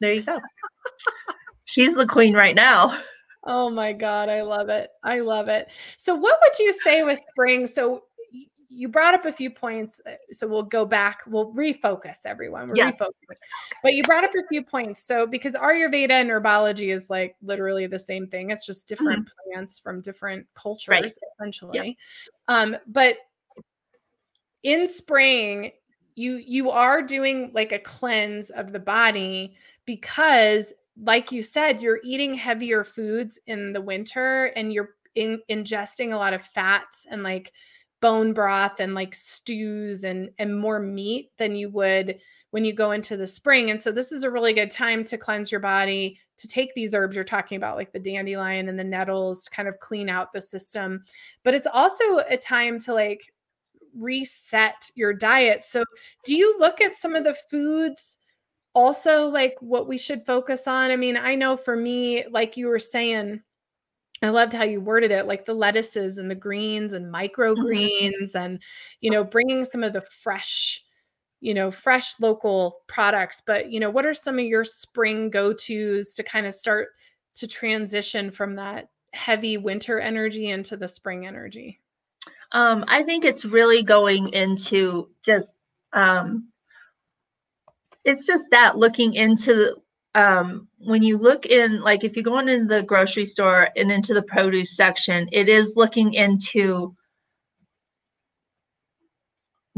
[0.00, 0.38] There you go.
[1.64, 2.98] she's the queen right now.
[3.44, 4.90] Oh my God, I love it.
[5.02, 5.68] I love it.
[5.96, 7.66] So, what would you say with spring?
[7.66, 8.04] So,
[8.74, 10.00] you brought up a few points.
[10.06, 12.68] uh, So, we'll go back, we'll refocus everyone.
[12.68, 12.98] We're Yes.
[13.00, 13.36] refocusing.
[13.82, 15.04] But you brought up a few points.
[15.04, 19.80] So, because Ayurveda and herbology is like literally the same thing, it's just different plants
[19.80, 21.98] from different cultures, essentially.
[22.46, 23.16] Um, but
[24.62, 25.72] in spring,
[26.14, 32.00] you you are doing like a cleanse of the body because like you said you're
[32.04, 37.22] eating heavier foods in the winter and you're in, ingesting a lot of fats and
[37.22, 37.52] like
[38.00, 42.90] bone broth and like stews and and more meat than you would when you go
[42.90, 43.70] into the spring.
[43.70, 46.94] And so this is a really good time to cleanse your body to take these
[46.94, 50.32] herbs you're talking about like the dandelion and the nettles to kind of clean out
[50.32, 51.04] the system.
[51.44, 53.32] But it's also a time to like
[53.96, 55.64] reset your diet.
[55.64, 55.84] So
[56.24, 58.18] do you look at some of the foods
[58.74, 62.68] also like what we should focus on i mean i know for me like you
[62.68, 63.40] were saying
[64.22, 68.62] i loved how you worded it like the lettuces and the greens and microgreens and
[69.00, 70.82] you know bringing some of the fresh
[71.42, 73.42] you know fresh local products.
[73.44, 76.88] But you know what are some of your spring go-to's to kind of start
[77.34, 81.80] to transition from that heavy winter energy into the spring energy?
[82.52, 85.52] Um, I think it's really going into just
[85.92, 86.48] um,
[88.04, 89.76] it's just that looking into
[90.14, 94.14] um, when you look in like if you're going into the grocery store and into
[94.14, 96.94] the produce section, it is looking into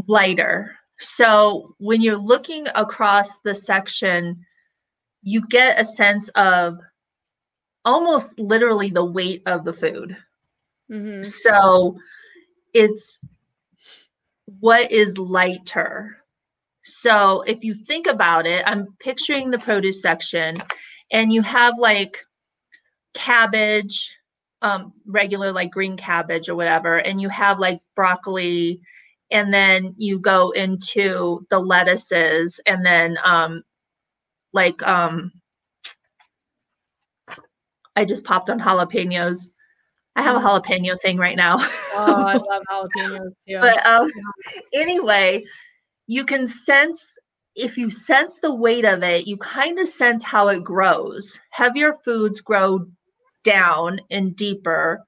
[0.09, 0.77] lighter.
[0.99, 4.45] So when you're looking across the section,
[5.22, 6.79] you get a sense of
[7.85, 10.16] almost literally the weight of the food.
[10.91, 11.99] hmm So
[12.72, 13.20] it's
[14.61, 16.24] what is lighter.
[16.85, 20.62] So if you think about it, I'm picturing the produce section
[21.11, 22.18] and you have like
[23.14, 24.18] cabbage,
[24.62, 28.80] um, regular like green cabbage or whatever, and you have like broccoli,
[29.30, 33.62] and then you go into the lettuces and then um
[34.53, 35.32] like um
[37.97, 39.49] I just popped on jalapenos.
[40.16, 41.57] I have a jalapeno thing right now.
[41.95, 44.11] oh i love jalapenos too but um,
[44.72, 45.45] anyway,
[46.07, 47.18] you can sense
[47.57, 51.40] if you sense the weight of it, you kind of sense how it grows.
[51.50, 52.86] Heavier foods grow
[53.44, 55.05] down and deeper.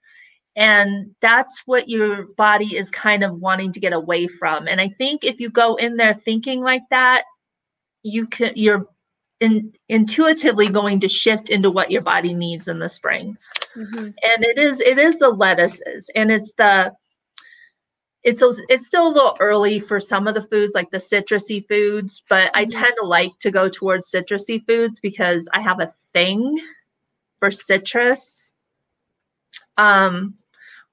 [0.55, 4.69] And that's what your body is kind of wanting to get away from.
[4.69, 7.25] And I think if you go in there thinking like that,
[8.03, 8.87] you can you're
[9.41, 13.37] in, intuitively going to shift into what your body needs in the spring
[13.77, 14.15] Mhm.
[14.25, 16.93] and it is it is the lettuces and it's the
[18.27, 21.67] it's a, it's still a little early for some of the foods like the citrusy
[21.69, 22.71] foods but i Mhm.
[22.71, 26.59] tend to like to go towards citrusy foods because i have a thing
[27.39, 28.55] for citrus
[29.79, 30.35] um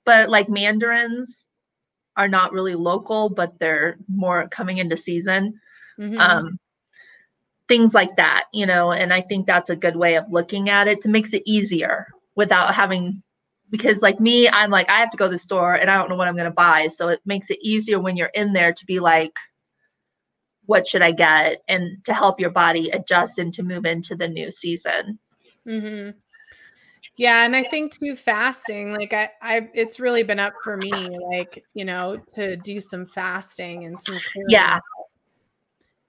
[0.05, 1.49] but like mandarins
[2.17, 5.59] are not really local but they're more coming into season
[5.97, 6.17] Mhm.
[6.19, 6.59] um,
[7.67, 8.91] things like that, you know.
[8.91, 12.07] And I think that's a good way of looking at it to makes it easier
[12.35, 13.22] without having
[13.73, 16.07] because like me, I'm like I have to go to the store and I don't
[16.07, 18.71] know what I'm going to buy, so it makes it easier when you're in there
[18.71, 19.35] to be like
[20.67, 24.27] what should I get and to help your body adjust and to move into the
[24.27, 25.17] new season.
[25.65, 26.11] hmm
[27.17, 31.09] Yeah, and I think too fasting, like I, I, it's really been up for me,
[31.31, 34.79] like you know, to do some fasting and some clearing Yeah.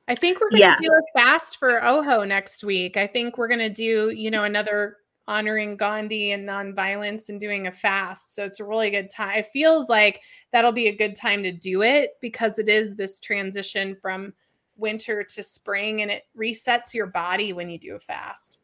[0.06, 0.74] I think we're gonna Yeah.
[0.82, 2.98] do a fast for Oho next week.
[2.98, 7.72] I think we're gonna do, you know, another honoring Gandhi and nonviolence and doing a
[7.72, 8.34] fast.
[8.34, 9.38] So it's a really good time.
[9.38, 10.20] It feels like
[10.52, 14.32] that'll be a good time to do it because it is this transition from
[14.76, 18.58] winter to spring and it resets your body when you do a fast.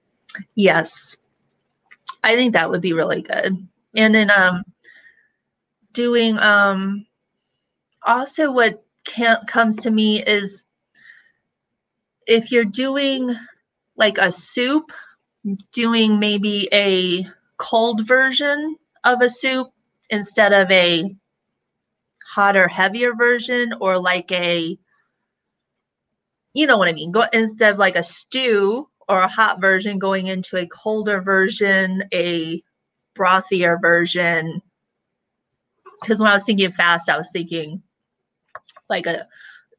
[0.54, 1.16] Yes.
[2.22, 3.66] I think that would be really good.
[3.96, 4.62] And then um
[5.92, 7.06] doing um
[8.06, 10.64] also what can comes to me is
[12.26, 13.34] if you're doing
[13.96, 14.92] like a soup,
[15.72, 17.26] doing maybe a
[17.57, 19.68] cold version of a soup
[20.11, 21.14] instead of a
[22.26, 24.78] hotter, heavier version or like a,
[26.53, 27.12] you know what I mean?
[27.12, 32.05] Go instead of like a stew or a hot version going into a colder version,
[32.12, 32.62] a
[33.14, 34.62] brothier version.
[36.01, 37.82] Because when I was thinking fast, I was thinking
[38.88, 39.26] like a,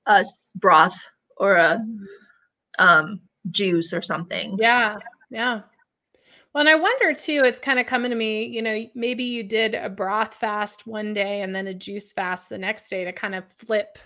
[0.06, 1.08] a broth
[1.38, 1.86] or a
[2.78, 4.58] um, juice or something.
[4.60, 4.98] Yeah,
[5.32, 5.62] yeah.
[6.54, 9.42] Well, and I wonder too, it's kind of coming to me, you know, maybe you
[9.42, 13.14] did a broth fast one day and then a juice fast the next day to
[13.14, 13.98] kind of flip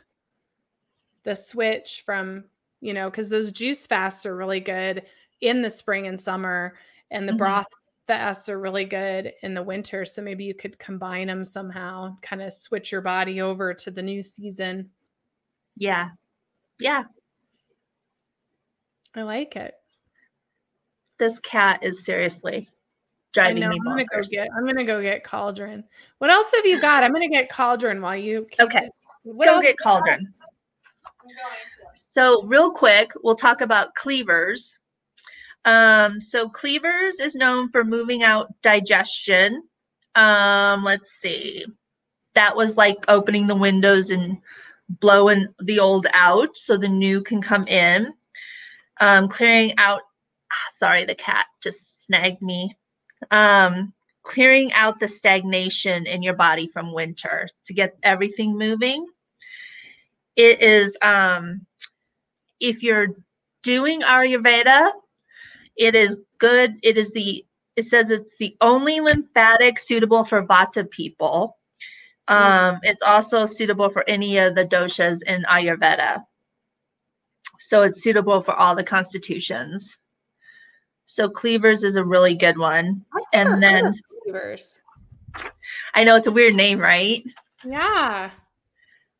[1.23, 2.43] the switch from,
[2.82, 5.03] you know, because those juice fasts are really good
[5.41, 6.76] in the spring and summer,
[7.09, 7.39] and the mm-hmm.
[7.39, 7.67] broth
[8.05, 10.05] fasts are really good in the winter.
[10.05, 14.03] So maybe you could combine them somehow, kind of switch your body over to the
[14.03, 14.91] new season.
[15.76, 16.09] Yeah.
[16.80, 17.05] Yeah.
[19.15, 19.73] I like it
[21.18, 22.70] this cat is seriously
[23.36, 24.47] driving know, me I'm gonna go get.
[24.57, 25.84] I'm gonna go get cauldron.
[26.18, 27.03] What else have you got?
[27.03, 28.47] I'm gonna get cauldron while you.
[28.59, 28.89] Okay.
[29.24, 30.34] What go get cauldron.
[31.95, 34.80] So real quick, we'll talk about cleavers.
[35.66, 39.63] Um, so cleavers is known for moving out digestion.
[40.16, 41.66] Um, let's see.
[42.36, 44.38] That was like opening the windows and
[44.88, 48.13] blowing the old out so the new can come in.
[49.01, 50.01] Um, clearing out
[50.78, 52.78] sorry, the cat just snagged me.
[53.32, 59.05] Um, clearing out the stagnation in your body from winter to get everything moving.
[60.36, 61.65] It is, um,
[62.59, 63.15] if you're
[63.63, 64.91] doing Ayurveda,
[65.78, 66.76] it is good.
[66.84, 67.45] It is the,
[67.76, 71.57] it says it's the only lymphatic suitable for Vata people.
[72.28, 76.23] Um, it's also suitable for any of the doshas in Ayurveda.
[77.59, 79.97] So it's suitable for all the constitutions.
[81.06, 83.06] So cleavers is a really good one.
[83.34, 83.93] And then
[84.24, 84.82] cleavers.
[85.93, 87.24] I know it's a weird name, right?
[87.64, 88.32] Yeah.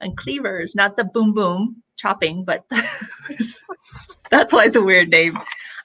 [0.02, 2.66] And cleavers, not the boom boom chopping, but
[4.32, 5.38] that's why it's a weird name.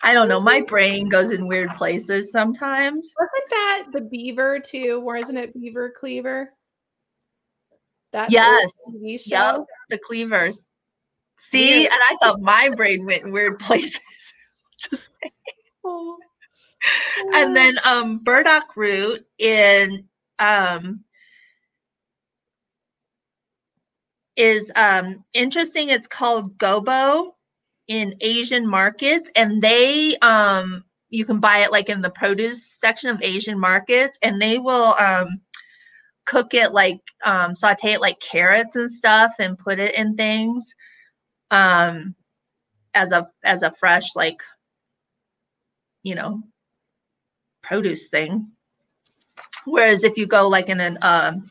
[0.03, 0.41] I don't know.
[0.41, 3.13] My brain goes in weird places sometimes.
[3.19, 5.01] Wasn't that the beaver too?
[5.01, 6.53] Wasn't it Beaver Cleaver?
[8.13, 8.73] That yes.
[9.03, 10.69] Yep, the cleavers.
[11.39, 11.93] See, weird.
[11.93, 14.01] and I thought my brain went in weird places.
[14.79, 15.33] Just saying.
[17.35, 20.09] And then um, burdock root in
[20.39, 21.05] um,
[24.37, 25.91] is um, interesting.
[25.91, 27.33] It's called gobo
[27.89, 33.11] in Asian markets, and they um, you can buy it like in the produce section
[33.11, 35.41] of Asian markets, and they will um,
[36.24, 40.72] cook it like um, saute it like carrots and stuff, and put it in things
[41.51, 42.14] um,
[42.95, 44.41] as a as a fresh like
[46.03, 46.43] you know,
[47.63, 48.49] produce thing.
[49.65, 51.51] Whereas if you go like in a um,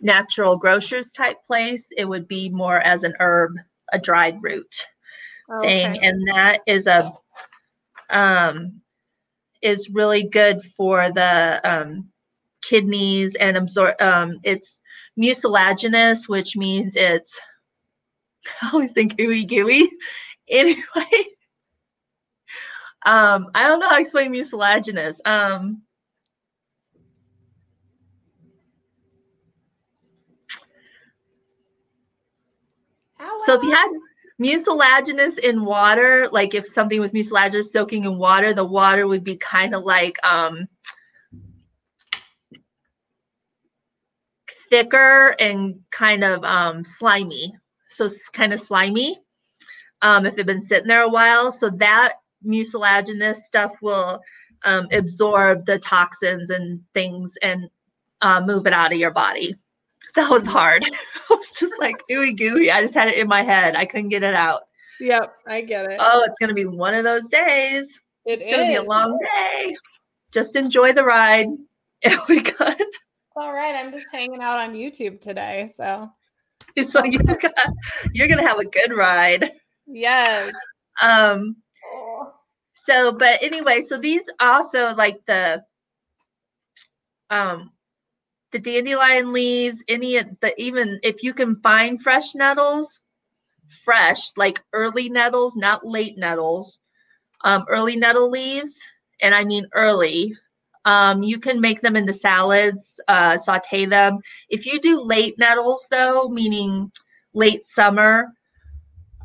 [0.00, 3.52] natural grocers type place, it would be more as an herb,
[3.92, 4.86] a dried root
[5.60, 5.98] thing.
[6.02, 7.12] And that is a
[8.10, 8.80] um
[9.62, 12.08] is really good for the um
[12.62, 14.80] kidneys and absorb um it's
[15.16, 17.40] mucilaginous, which means it's
[18.62, 19.88] I always think ooey gooey.
[20.48, 21.35] Anyway,
[23.06, 25.20] um, I don't know how to explain mucilaginous.
[25.24, 25.82] Um,
[33.44, 33.88] so if you had
[34.40, 39.36] mucilaginous in water, like if something was mucilaginous soaking in water, the water would be
[39.36, 40.66] kind of like um,
[44.68, 47.54] thicker and kind of um, slimy.
[47.88, 49.16] So it's kind of slimy
[50.02, 51.52] um, if it had been sitting there a while.
[51.52, 52.14] So that
[52.46, 54.20] mucilaginous stuff will
[54.64, 57.68] um, absorb the toxins and things and
[58.22, 59.54] uh, move it out of your body.
[60.14, 60.84] That was hard.
[61.30, 62.70] I was just like ooey gooey.
[62.70, 63.76] I just had it in my head.
[63.76, 64.62] I couldn't get it out.
[65.00, 65.98] Yep, I get it.
[66.00, 68.00] Oh, it's gonna be one of those days.
[68.24, 68.54] It it's is.
[68.54, 69.76] gonna be a long day.
[70.32, 71.48] Just enjoy the ride.
[72.28, 72.78] We got
[73.36, 73.74] all right.
[73.74, 75.68] I'm just hanging out on YouTube today.
[75.74, 76.10] So
[76.82, 77.74] so you're gonna,
[78.12, 79.50] you're gonna have a good ride.
[79.86, 80.52] Yes.
[81.02, 81.56] Um
[82.76, 85.62] so but anyway so these also like the
[87.30, 87.70] um
[88.52, 93.00] the dandelion leaves any of the even if you can find fresh nettles
[93.84, 96.80] fresh like early nettles not late nettles
[97.44, 98.80] um, early nettle leaves
[99.22, 100.34] and i mean early
[100.84, 104.20] um, you can make them into salads uh, saute them.
[104.48, 106.92] If you do late nettles though meaning
[107.34, 108.28] late summer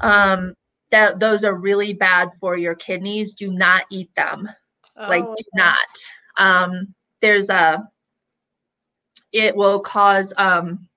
[0.01, 0.55] um,
[0.91, 3.33] that those are really bad for your kidneys.
[3.33, 4.49] Do not eat them.
[4.97, 5.77] Oh, like do not.
[6.37, 7.87] Um, there's a
[9.31, 10.87] it will cause um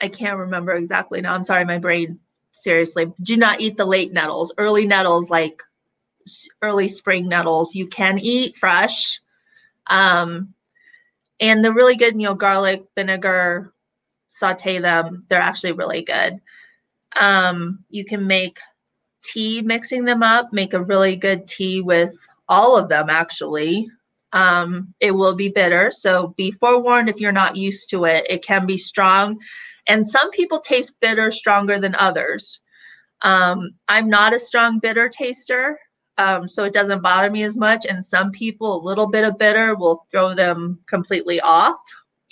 [0.00, 1.34] I can't remember exactly now.
[1.34, 2.20] I'm sorry, my brain.
[2.52, 4.52] Seriously, do not eat the late nettles.
[4.58, 5.62] Early nettles, like
[6.62, 9.20] early spring nettles, you can eat fresh.
[9.86, 10.54] Um,
[11.40, 12.14] and they're really good.
[12.14, 13.72] You know, garlic, vinegar,
[14.30, 15.26] saute them.
[15.28, 16.40] They're actually really good.
[17.20, 18.58] Um, you can make
[19.22, 22.14] tea mixing them up, make a really good tea with
[22.48, 23.88] all of them actually.
[24.32, 25.90] Um, it will be bitter.
[25.92, 28.26] So be forewarned if you're not used to it.
[28.28, 29.38] It can be strong.
[29.86, 32.60] And some people taste bitter stronger than others.
[33.22, 35.78] Um, I'm not a strong bitter taster,
[36.18, 37.86] um, so it doesn't bother me as much.
[37.86, 41.80] And some people, a little bit of bitter will throw them completely off.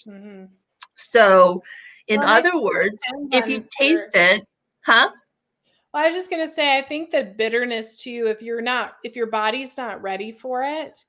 [0.06, 0.46] Mm-hmm.
[0.94, 1.62] So,
[2.08, 4.46] in well, other words, if you taste it,
[4.84, 5.10] huh?
[5.92, 9.16] Well, I was just gonna say, I think that bitterness too, if you're not, if
[9.16, 11.04] your body's not ready for it,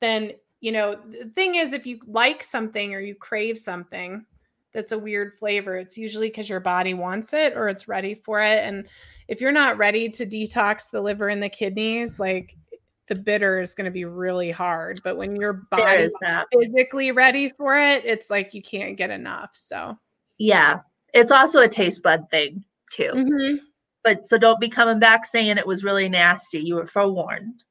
[0.00, 4.24] then you know, the thing is, if you like something or you crave something
[4.72, 8.42] that's a weird flavor, it's usually because your body wants it or it's ready for
[8.42, 8.58] it.
[8.64, 8.86] And
[9.28, 12.56] if you're not ready to detox the liver and the kidneys, like
[13.08, 15.00] the bitter is going to be really hard.
[15.04, 19.10] But when your body is not physically ready for it, it's like you can't get
[19.10, 19.50] enough.
[19.54, 19.96] So,
[20.38, 20.80] yeah,
[21.14, 22.64] it's also a taste bud thing
[22.96, 23.10] too.
[23.14, 23.56] Mm-hmm.
[24.04, 26.60] But so don't be coming back saying it was really nasty.
[26.60, 27.64] You were forewarned.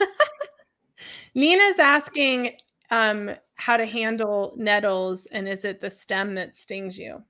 [1.34, 2.52] Nina's asking
[2.90, 7.22] um, how to handle nettles, and is it the stem that stings you?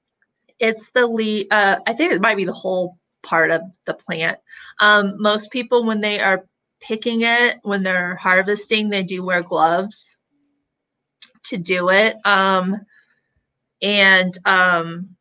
[0.58, 1.46] It's the leaf.
[1.50, 4.38] Uh, I think it might be the whole part of the plant.
[4.80, 6.44] Um, most people, when they are
[6.80, 10.16] picking it, when they're harvesting, they do wear gloves
[11.44, 12.16] to do it.
[12.24, 12.76] Um,
[13.82, 15.16] and um,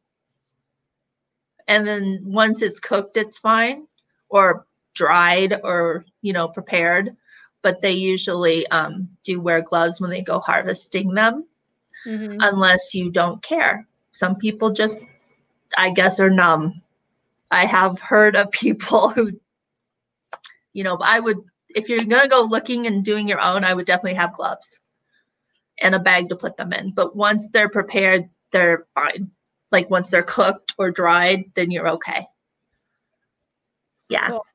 [1.67, 3.87] and then once it's cooked, it's fine,
[4.29, 7.15] or dried, or you know prepared
[7.67, 11.45] but they usually um, do wear gloves when they go harvesting them,
[12.05, 12.37] mm-hmm.
[12.39, 13.85] unless you don't care.
[14.11, 15.05] Some people just,
[15.77, 16.81] I guess, are numb.
[17.51, 19.31] I have heard of people who,
[20.73, 21.39] you know, I would,
[21.69, 24.79] if you're going to go looking and doing your own, I would definitely have gloves
[25.79, 26.93] and a bag to put them in.
[26.93, 29.31] But once they're prepared, they're fine.
[29.71, 32.25] Like once they're cooked or dried, then you're okay.
[34.09, 34.29] Yeah.
[34.29, 34.45] Cool.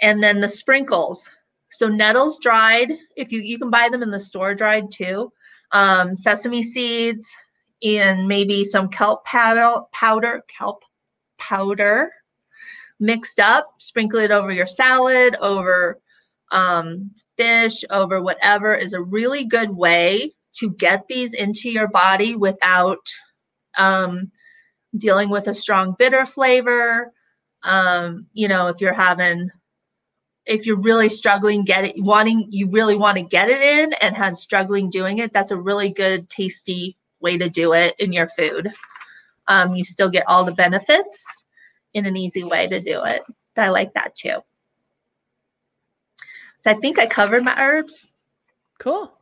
[0.00, 1.30] And then the sprinkles.
[1.70, 5.32] So nettles dried, if you you can buy them in the store dried too.
[5.72, 7.34] Um, sesame seeds
[7.82, 10.82] and maybe some kelp powder, powder, kelp
[11.38, 12.12] powder
[13.00, 13.74] mixed up.
[13.78, 16.00] Sprinkle it over your salad, over
[16.52, 22.36] um, fish, over whatever is a really good way to get these into your body
[22.36, 23.04] without
[23.78, 24.30] um,
[24.96, 27.12] dealing with a strong bitter flavor.
[27.62, 29.50] Um, you know, if you're having
[30.46, 34.14] if you're really struggling get it wanting you really want to get it in and
[34.14, 38.28] had struggling doing it that's a really good tasty way to do it in your
[38.28, 38.72] food.
[39.48, 41.46] Um, you still get all the benefits
[41.94, 43.22] in an easy way to do it.
[43.56, 44.38] I like that too.
[46.60, 48.08] So i think i covered my herbs.
[48.78, 49.12] Cool.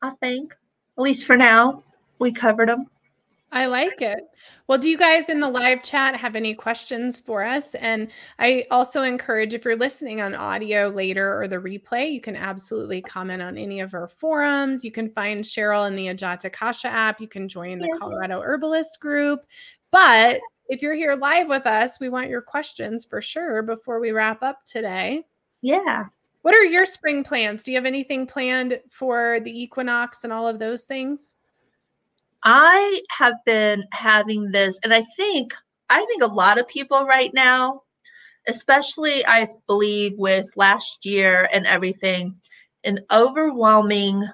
[0.00, 0.54] I think.
[0.96, 1.82] At least for now
[2.18, 2.86] we covered them
[3.52, 4.20] I like it.
[4.66, 7.74] Well, do you guys in the live chat have any questions for us?
[7.74, 12.34] And I also encourage if you're listening on audio later or the replay, you can
[12.34, 14.86] absolutely comment on any of our forums.
[14.86, 17.20] You can find Cheryl in the Ajata Kasha app.
[17.20, 17.98] You can join the yes.
[17.98, 19.40] Colorado Herbalist group.
[19.90, 24.12] But if you're here live with us, we want your questions for sure before we
[24.12, 25.26] wrap up today.
[25.60, 26.06] Yeah.
[26.40, 27.62] What are your spring plans?
[27.62, 31.36] Do you have anything planned for the equinox and all of those things?
[32.44, 35.54] I have been having this, and I think
[35.88, 37.82] I think a lot of people right now,
[38.48, 42.40] especially I believe with last year and everything,
[42.84, 44.24] an overwhelming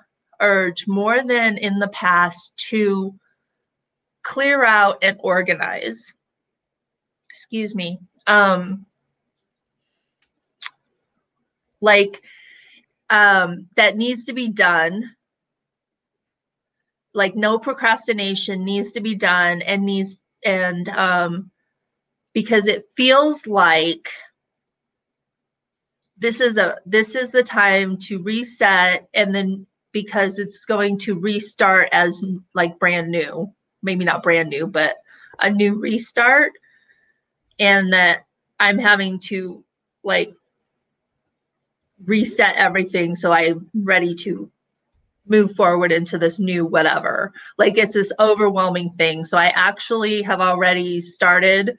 [0.40, 3.14] urge more than in the past to
[4.22, 6.12] clear out and organize.
[7.30, 7.98] Excuse me.
[8.26, 8.86] Um
[11.80, 12.22] like
[13.10, 15.14] um that needs to be done
[17.14, 21.50] like no procrastination needs to be done and needs and um
[22.32, 24.10] because it feels like
[26.18, 31.18] this is a this is the time to reset and then because it's going to
[31.18, 32.22] restart as
[32.54, 33.52] like brand new.
[33.82, 34.96] Maybe not brand new but
[35.40, 36.52] a new restart.
[37.58, 38.24] And that
[38.60, 39.64] i'm having to
[40.02, 40.32] like
[42.04, 44.50] reset everything so i'm ready to
[45.28, 47.32] move forward into this new whatever.
[47.56, 49.24] Like it's this overwhelming thing.
[49.24, 51.76] So I actually have already started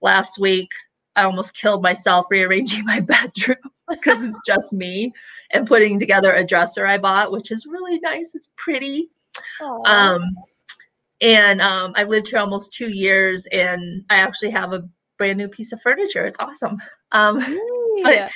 [0.00, 0.70] last week.
[1.14, 3.56] I almost killed myself rearranging my bedroom
[3.90, 5.12] because it's just me
[5.52, 8.34] and putting together a dresser I bought, which is really nice.
[8.34, 9.10] It's pretty.
[9.60, 9.86] Aww.
[9.86, 10.36] Um,
[11.20, 14.88] and um, I've lived here almost two years, and I actually have a
[15.18, 16.26] brand new piece of furniture.
[16.26, 16.76] It's awesome.
[17.12, 17.38] Um,
[18.02, 18.30] but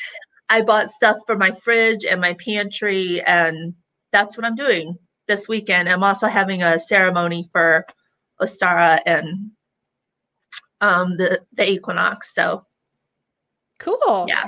[0.48, 3.74] I bought stuff for my fridge and my pantry, and
[4.12, 4.98] that's what I'm doing
[5.28, 5.88] this weekend.
[5.88, 7.86] I'm also having a ceremony for
[8.40, 9.50] Ostara and
[10.80, 12.34] um, the the equinox.
[12.34, 12.66] So
[13.78, 14.26] cool.
[14.28, 14.46] Yeah.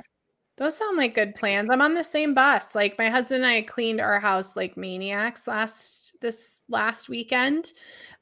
[0.58, 1.70] Those sound like good plans.
[1.70, 2.74] I'm on the same bus.
[2.74, 7.72] Like my husband and I cleaned our house like maniacs last this last weekend.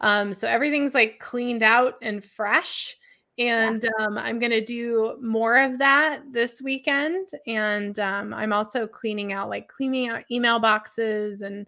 [0.01, 2.97] Um, so everything's like cleaned out and fresh.
[3.41, 4.05] And yeah.
[4.05, 7.31] um, I'm going to do more of that this weekend.
[7.47, 11.67] And um, I'm also cleaning out, like cleaning out email boxes and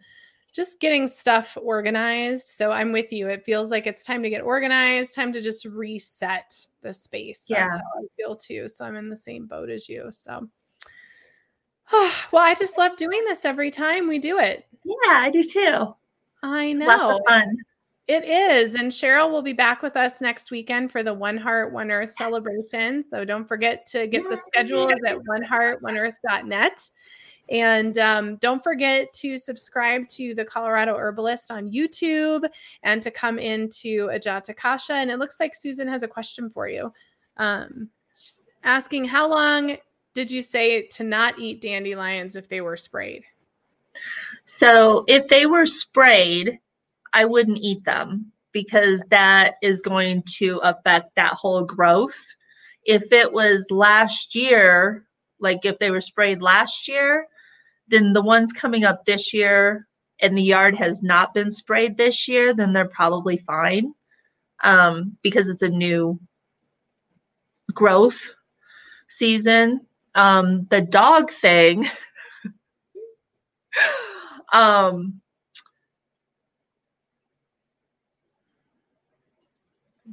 [0.53, 2.47] just getting stuff organized.
[2.47, 3.29] So I'm with you.
[3.29, 7.47] It feels like it's time to get organized, time to just reset the space.
[7.49, 7.69] Yeah.
[7.69, 8.69] That's how I feel too.
[8.69, 10.09] So I'm in the same boat as you.
[10.11, 10.47] So,
[11.93, 14.67] well, I just love doing this every time we do it.
[14.85, 15.95] Yeah, I do too.
[16.43, 16.87] I know.
[16.87, 17.57] Lots of fun.
[18.09, 18.75] It is.
[18.75, 22.13] And Cheryl will be back with us next weekend for the One Heart, One Earth
[22.13, 23.05] celebration.
[23.09, 26.91] So don't forget to get the schedules at oneheartoneearth.net.
[27.49, 32.49] And um, don't forget to subscribe to the Colorado Herbalist on YouTube
[32.83, 34.95] and to come into Ajatakasha.
[34.95, 36.93] And it looks like Susan has a question for you.
[37.37, 37.89] Um,
[38.65, 39.77] asking how long
[40.15, 43.25] did you say to not eat dandelions if they were sprayed?
[44.45, 46.59] So if they were sprayed,
[47.13, 52.19] I wouldn't eat them because that is going to affect that whole growth.
[52.85, 55.07] If it was last year,
[55.41, 57.27] like if they were sprayed last year,
[57.89, 59.87] then the ones coming up this year
[60.21, 63.93] and the yard has not been sprayed this year, then they're probably fine
[64.63, 66.19] um, because it's a new
[67.75, 68.35] growth
[69.09, 69.81] season.
[70.15, 71.89] Um, the dog thing,
[74.53, 75.22] um,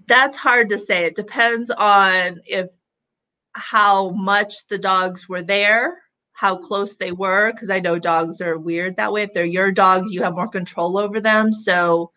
[0.09, 1.05] that's hard to say.
[1.05, 2.69] It depends on if
[3.53, 5.97] how much the dogs were there
[6.39, 9.23] how close they were because I know dogs are weird that way.
[9.23, 11.51] If they're your dogs, you have more control over them.
[11.51, 12.13] So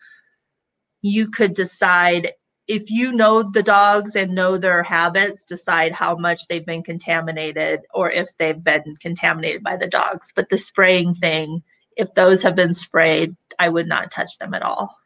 [1.01, 2.33] you could decide
[2.69, 7.81] if you know the dogs and know their habits, decide how much they've been contaminated
[7.93, 10.33] or if they've been contaminated by the dogs.
[10.37, 11.65] But the spraying thing,
[11.97, 14.97] if those have been sprayed, I would not touch them at all.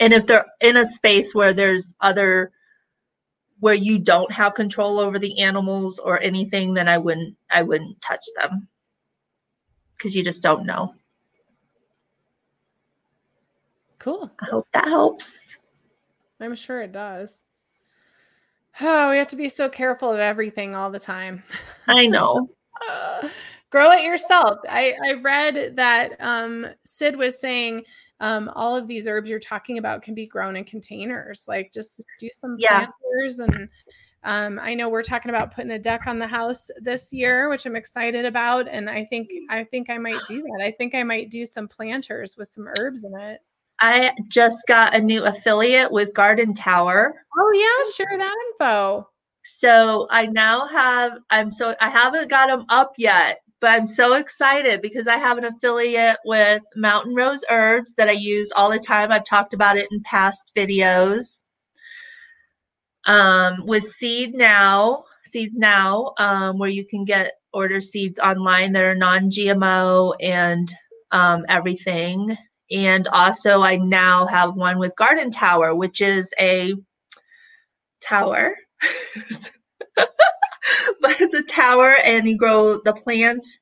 [0.00, 2.52] And if they're in a space where there's other
[3.60, 8.00] where you don't have control over the animals or anything, then I wouldn't I wouldn't
[8.00, 8.68] touch them
[9.96, 10.94] because you just don't know.
[13.98, 14.32] Cool.
[14.40, 15.56] I hope that helps.
[16.40, 17.40] I'm sure it does.
[18.80, 21.44] Oh, we have to be so careful of everything all the time.
[21.86, 22.48] I know.
[22.90, 23.28] uh,
[23.70, 24.58] grow it yourself.
[24.68, 27.84] I, I read that um, Sid was saying
[28.22, 31.44] um, all of these herbs you're talking about can be grown in containers.
[31.48, 32.86] Like just do some yeah.
[32.86, 33.68] planters and
[34.24, 37.66] um, I know we're talking about putting a deck on the house this year, which
[37.66, 40.64] I'm excited about, and I think I think I might do that.
[40.64, 43.40] I think I might do some planters with some herbs in it.
[43.80, 47.24] I just got a new affiliate with Garden Tower.
[47.36, 49.08] Oh yeah, share that info.
[49.42, 54.14] So I now have I'm so I haven't got them up yet, but I'm so
[54.14, 58.78] excited because I have an affiliate with Mountain Rose Herbs that I use all the
[58.80, 59.12] time.
[59.12, 61.44] I've talked about it in past videos.
[63.06, 68.82] Um, with Seed Now, Seeds Now, um, where you can get order seeds online that
[68.82, 70.68] are non-GMO and
[71.12, 72.36] um, everything.
[72.72, 76.74] And also, I now have one with Garden Tower, which is a
[78.00, 78.56] tower.
[81.00, 83.58] but it's a tower and you grow the plants.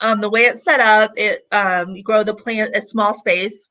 [0.00, 3.68] Um, the way it's set up, it um, you grow the plant a small space.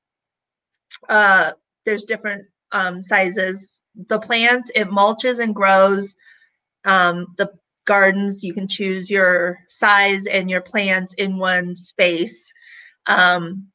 [1.10, 1.52] Uh,
[1.86, 3.82] there's different um, sizes.
[4.08, 6.16] The plants it mulches and grows.
[6.86, 7.52] Um, the
[7.86, 12.54] gardens you can choose your size and your plants in one space,
[13.08, 13.68] um,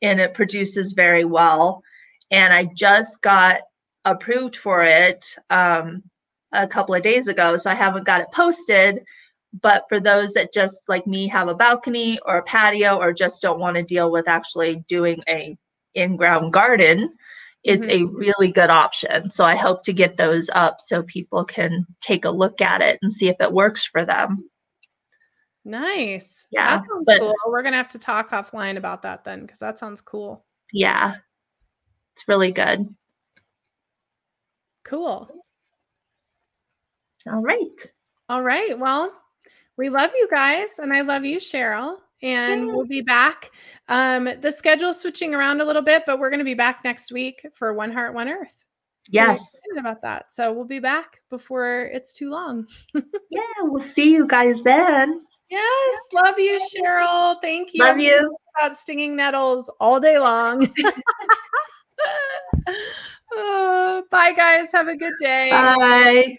[0.00, 1.82] and it produces very well.
[2.30, 3.62] And I just got
[4.04, 6.04] approved for it um,
[6.52, 9.02] a couple of days ago, so I haven't got it posted.
[9.62, 13.40] But for those that just like me have a balcony or a patio or just
[13.40, 15.56] don't want to deal with actually doing a
[15.94, 17.14] in-ground garden,
[17.64, 18.04] it's mm-hmm.
[18.04, 19.30] a really good option.
[19.30, 22.98] So I hope to get those up so people can take a look at it
[23.02, 24.50] and see if it works for them.
[25.64, 26.46] Nice.
[26.50, 26.82] Yeah.
[27.04, 27.34] but, cool.
[27.48, 30.44] We're gonna have to talk offline about that then because that sounds cool.
[30.72, 31.16] Yeah.
[32.14, 32.86] It's really good.
[34.84, 35.28] Cool.
[37.30, 37.90] All right.
[38.28, 38.78] All right.
[38.78, 39.12] Well,
[39.76, 41.96] We love you guys, and I love you, Cheryl.
[42.22, 43.50] And we'll be back.
[43.88, 47.12] Um, the schedule's switching around a little bit, but we're going to be back next
[47.12, 48.64] week for One Heart, One Earth.
[49.10, 49.60] Yes.
[49.78, 50.26] about that.
[50.32, 52.66] So we'll be back before it's too long.
[53.30, 55.22] yeah, we'll see you guys then.
[55.48, 57.36] Yes, love you, Cheryl.
[57.40, 57.84] Thank you.
[57.84, 58.36] Love you.
[58.58, 60.66] About stinging nettles all day long.
[62.66, 64.72] uh, bye, guys.
[64.72, 65.50] Have a good day.
[65.50, 66.36] Bye.